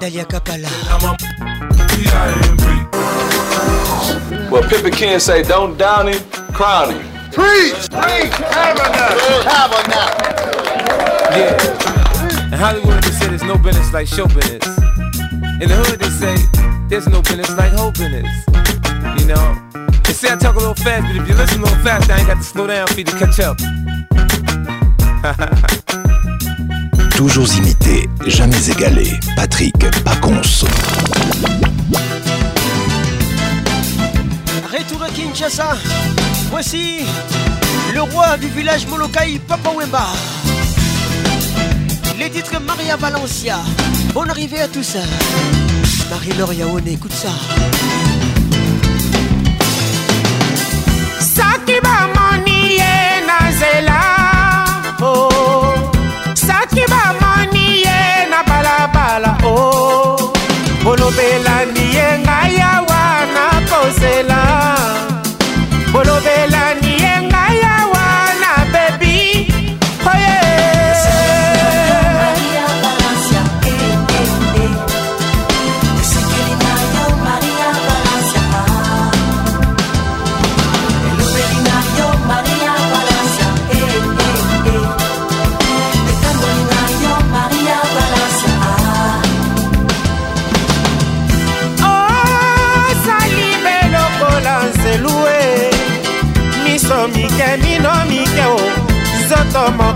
[0.00, 0.70] Dalia Kapala.
[0.90, 1.14] I'm
[2.94, 2.97] a
[4.50, 6.20] Well, Pippa can say, don't down him,
[6.54, 6.90] crown
[7.32, 7.74] Preach!
[7.90, 8.40] Preach!
[11.34, 11.58] Yeah.
[12.46, 14.64] And Hollywood, they say there's no business like show business.
[15.60, 16.34] In the hood, they say
[16.88, 18.28] there's no business like hoe business.
[19.20, 19.54] You know?
[20.04, 22.18] They say I talk a little fast, but if you listen a little fast, I
[22.18, 23.56] ain't got to slow down for you to catch up.
[27.16, 29.18] Toujours imité, jamais égalé.
[29.36, 30.64] Patrick Paconce.
[34.86, 35.76] Tout Kinshasa.
[36.50, 37.00] Voici
[37.92, 40.06] le roi du village Molokai, Papa Wemba.
[42.16, 43.58] Les titres Maria Valencia.
[44.14, 44.96] Bonne arrivée à tous.
[46.10, 47.28] Marie-Laure Yaone, écoute ça.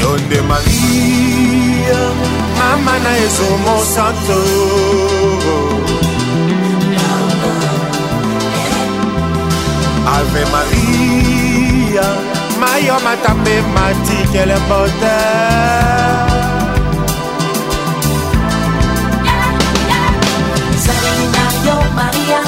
[0.00, 2.00] yo nde maria
[2.58, 5.21] mama na ezomo santo
[10.22, 12.06] Ave Maria
[12.60, 15.16] mayoma tambe matikele bote
[20.84, 22.41] Zalina yo Maria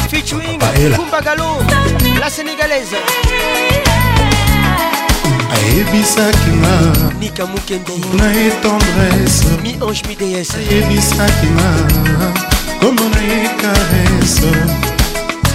[0.09, 0.59] Featuring
[0.97, 1.59] Kumbagalo,
[2.19, 2.97] la Sénégalaise.
[5.55, 11.69] ayebisaki nga nika mokende na ye tendresse mi ange mi ds ayebisaki nga
[12.81, 14.51] komo na ye karese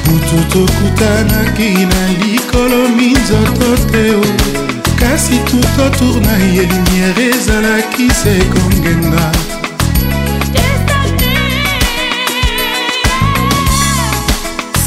[0.07, 4.17] butu tokutanaki na likolo minzoto te
[4.97, 9.56] kasi tuto tour na ye lumière ezalaki se kongenga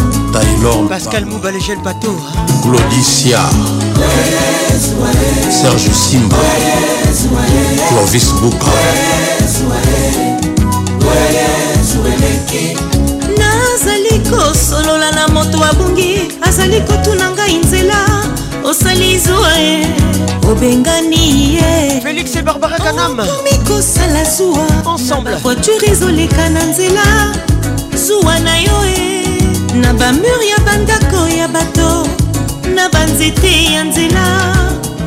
[0.31, 2.15] Taylor Pascal Moubaléchel Pato
[2.63, 3.39] Claudicia
[5.51, 6.37] Serge Simba
[7.89, 8.67] Clovis Bouka
[13.37, 18.05] nazali kosolola na moto abungi azali kotuna ngai nzela
[18.63, 19.85] osali zwa ye
[20.47, 23.23] obengani ye félix e barbara kanammi
[23.67, 27.03] kosala zuwa ensemble voiture ezoleka na nzela
[28.07, 29.10] zuwa na yo e
[29.81, 32.07] na bamur ya bandako ya bato
[32.75, 34.25] na banzete ya nzela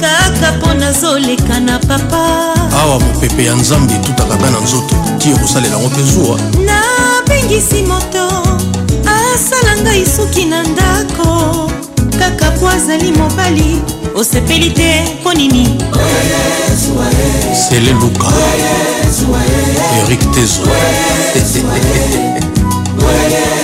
[0.00, 5.74] kaka mpo nazoleka na papa awa mopepe ya nzambe etutaka nga na nzoto tie kosalela
[5.76, 6.36] yango mpe zuwa
[6.68, 8.24] nabengisi moto
[9.14, 11.70] asala ngai suki na ndako
[12.18, 13.80] kaka po azali mobali
[14.14, 15.80] osepeli te mpo nini
[17.68, 18.28] sele luka
[20.04, 20.68] erik tezo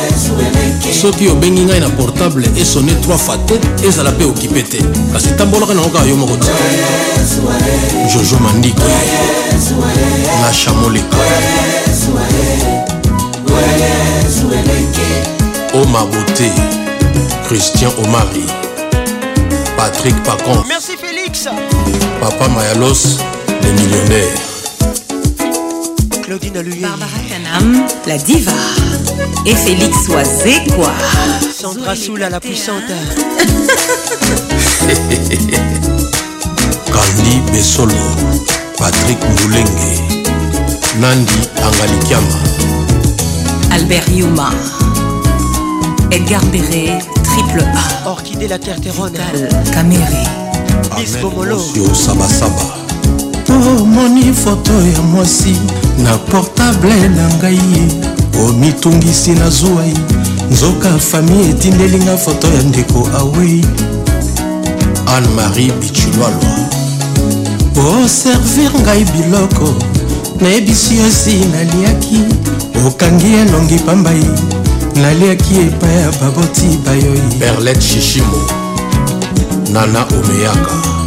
[0.92, 3.54] soki obengi ngai na portable esone 3 fois te
[3.86, 4.78] ezala mpe okipe te
[5.12, 6.52] kasi tambolaka nango kaka yo moko te
[8.14, 8.82] jojo mandiko
[10.40, 11.16] na chamoleko
[15.80, 16.52] omabote
[17.48, 18.44] christian omari
[19.76, 21.44] patrick pacon merci félix
[22.20, 23.18] papa mayalos
[23.62, 24.59] le millionnaire
[26.52, 28.52] Barbara Canam, la diva.
[29.46, 30.90] Et Félix Oisekwa quoi.
[31.52, 32.82] Sandra Soula, la puissante.
[32.90, 33.44] Hein.
[36.92, 37.94] Kandi Besolo,
[38.76, 40.00] Patrick Moulengue
[40.98, 42.38] Nandi Angalikiama.
[43.70, 44.50] Albert Yuma,
[46.10, 47.62] Edgar Perret Triple
[48.04, 48.08] A.
[48.08, 49.14] Orchidée la Terre Terronne.
[51.94, 52.79] Saba Saba.
[53.58, 55.56] tomoni foto ya mwasi
[56.02, 57.90] na portable na ngai
[58.46, 59.94] omitungisi na zwwai
[60.50, 63.64] nzoka fami etindelinga foto ya ndeko awei
[65.16, 66.58] anne-marie bichulwalwa
[67.86, 69.74] oservir ngai biloko
[70.40, 72.20] nayebisi yosi naliaki
[72.86, 74.24] okangi elongi pambai
[75.02, 78.48] naliaki epai ya baboti bayoi berlet shishimo
[79.72, 80.99] nana omeyaka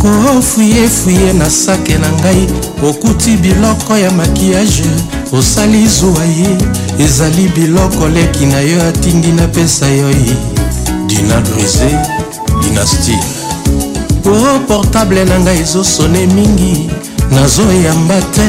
[0.00, 2.46] kofuyefuye na sake na ngai
[2.88, 4.84] okuti biloko ya makiyage
[5.32, 6.56] osali zuwa ye
[7.04, 10.34] ezali biloko leki na yo atindi napesa yo ye
[11.06, 11.90] dina brise
[12.62, 13.20] dinastie
[14.26, 16.90] o portable na ngai ezosone mingi
[17.30, 18.48] nazoyamba te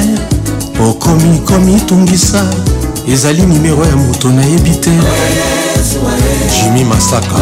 [0.90, 2.45] okomi komitungisa
[3.14, 4.92] ezali nimero ya moto nayebi te
[6.61, 7.35] jimi masaka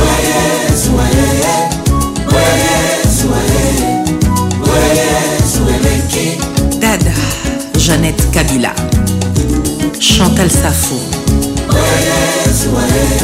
[7.85, 8.73] Jeannette Kabila.
[10.01, 10.95] Chantal Safo.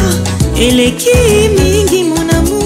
[0.61, 2.61] eleki mingi monamu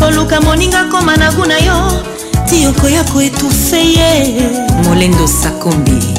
[0.00, 2.02] koluka moninga koma na kuna yo
[2.50, 4.40] ti okoya koetufe ye
[4.84, 6.11] molendo sakombi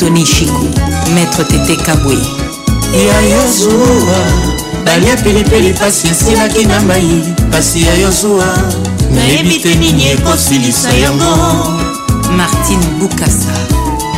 [0.00, 0.64] tony chiku
[1.14, 2.16] maître tete kabwe
[3.06, 4.18] ya yosuwa
[4.84, 8.46] balia pilipili pasi esilaki na mai pasi ya yosuwa
[9.14, 11.34] nayebi te nini ekosilisa yango
[12.36, 13.52] martin bukasa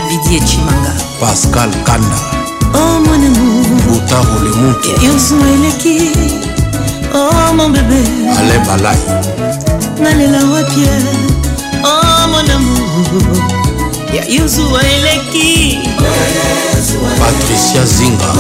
[0.09, 2.17] vidie chimanga pascal kanda
[2.75, 3.01] oh,
[3.89, 6.03] buta rolemutu yosuwa eleki
[7.15, 8.01] oh, mon bebe
[8.39, 8.99] ale balai
[10.03, 10.89] nalela wapie
[11.85, 13.62] oh, mon amour
[14.13, 15.79] ya yozua eleki
[17.19, 18.33] patricia zinga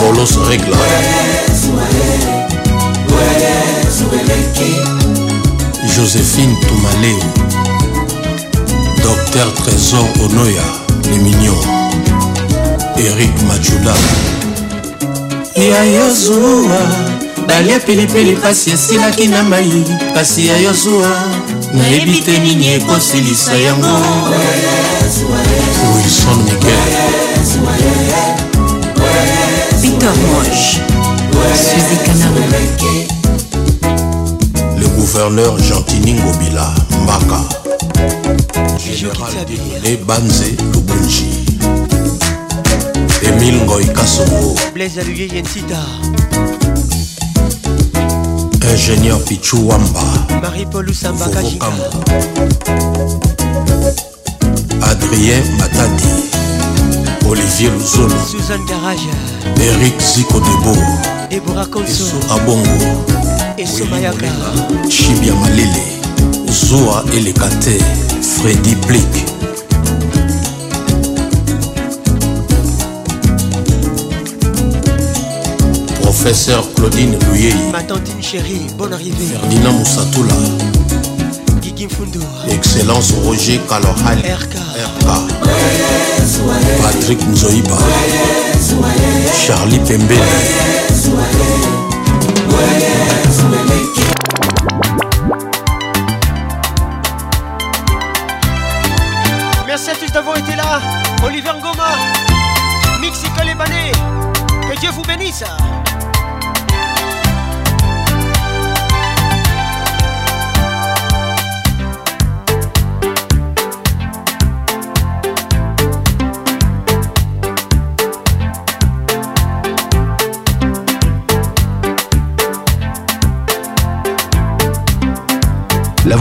[0.00, 0.76] molos regla
[5.96, 7.14] joséphine tumale
[9.02, 10.62] docteur trésor onoya
[11.10, 11.58] le mignon
[12.96, 13.94] erik machula
[15.68, 16.80] ya yozua
[17.46, 21.35] dalia pilipili pasi esilaki na mai pasi ya yozua
[21.74, 23.94] nayebi te nini ekosilisa yango
[25.96, 26.84] wilson miguel
[29.82, 30.80] peter moche
[31.56, 32.34] suzy kanam
[34.80, 37.40] le gouverneur gentini ngobila mbaka
[38.78, 41.28] général dedone banze lubunji
[43.28, 45.82] emile ngoi kasongo blaise aluye yensida
[48.76, 50.02] ingénieur Pichou Wamba
[50.42, 51.24] Marie-Paul Usamba
[54.82, 56.14] Adrien Matadi
[57.28, 59.00] Olivier Luzolo Suzanne Garage
[59.58, 60.76] Eric Zico Debo
[61.30, 62.76] Deborah Colso Abongo
[63.56, 64.28] Esso Mayaka
[64.90, 65.84] Chibia Malele
[66.52, 67.78] Zoa Elekate
[68.20, 69.25] Freddy Blake
[76.26, 79.26] Professeur Claudine Ruyé Ma tantine chérie, bonne arrivée.
[79.38, 80.34] Ferdinand Moussatoula.
[81.62, 81.86] Guigui
[82.48, 84.56] Excellence Roger Kalohal RK.
[86.82, 87.78] Patrick Mzoiba.
[89.46, 90.18] Charlie Pembe
[99.64, 100.80] Merci à tous d'avoir été là.
[101.24, 101.94] Olivier Ngoma,
[103.00, 103.92] Mixi Libanais.
[104.72, 105.44] que Dieu vous bénisse.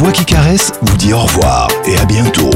[0.05, 2.51] moi qui caresse vous dit au revoir et à bientôt.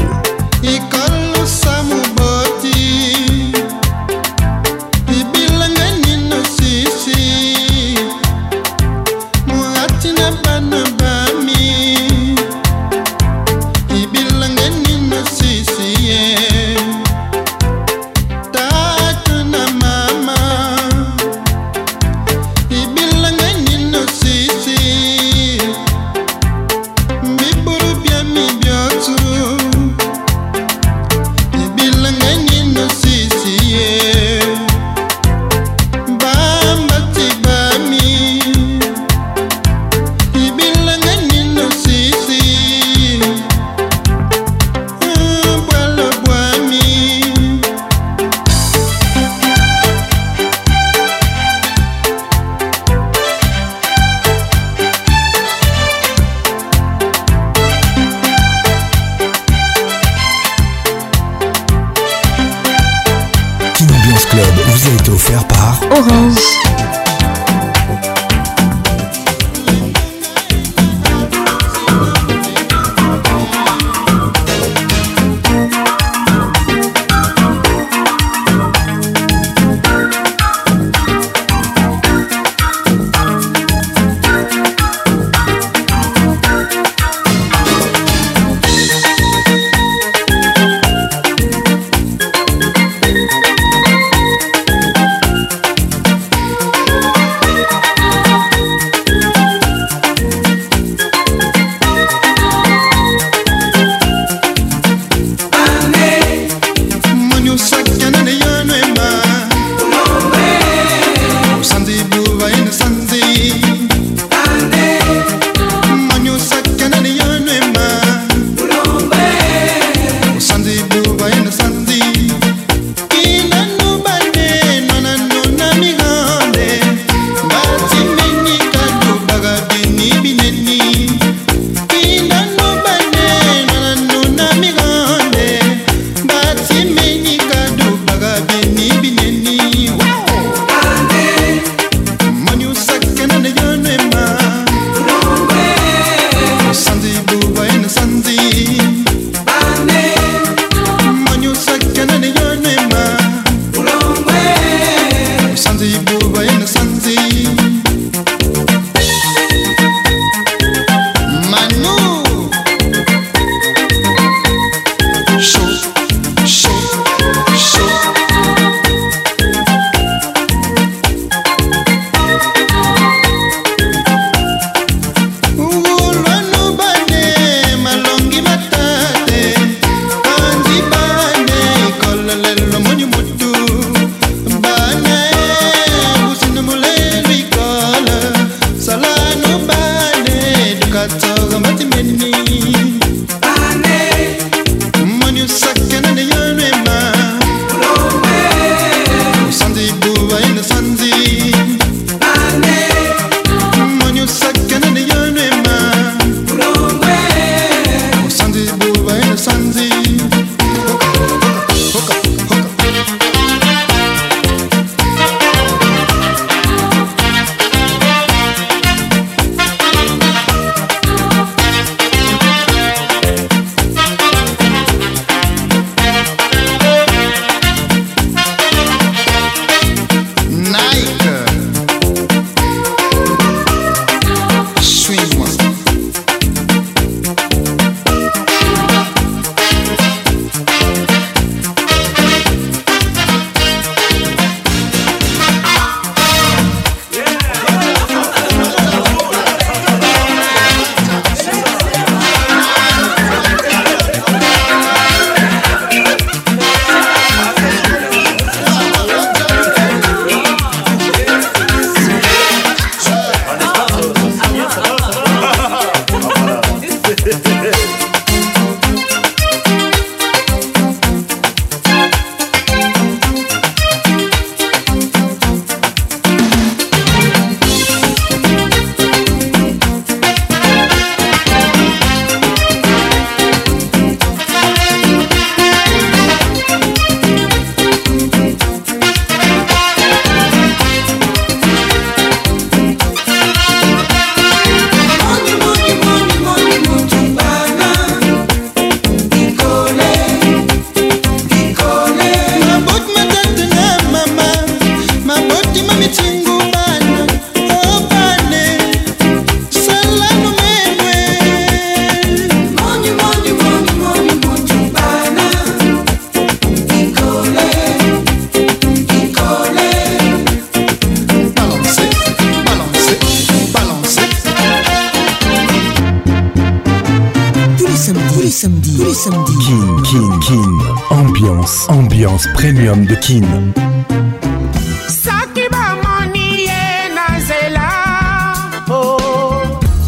[338.92, 339.52] Oh.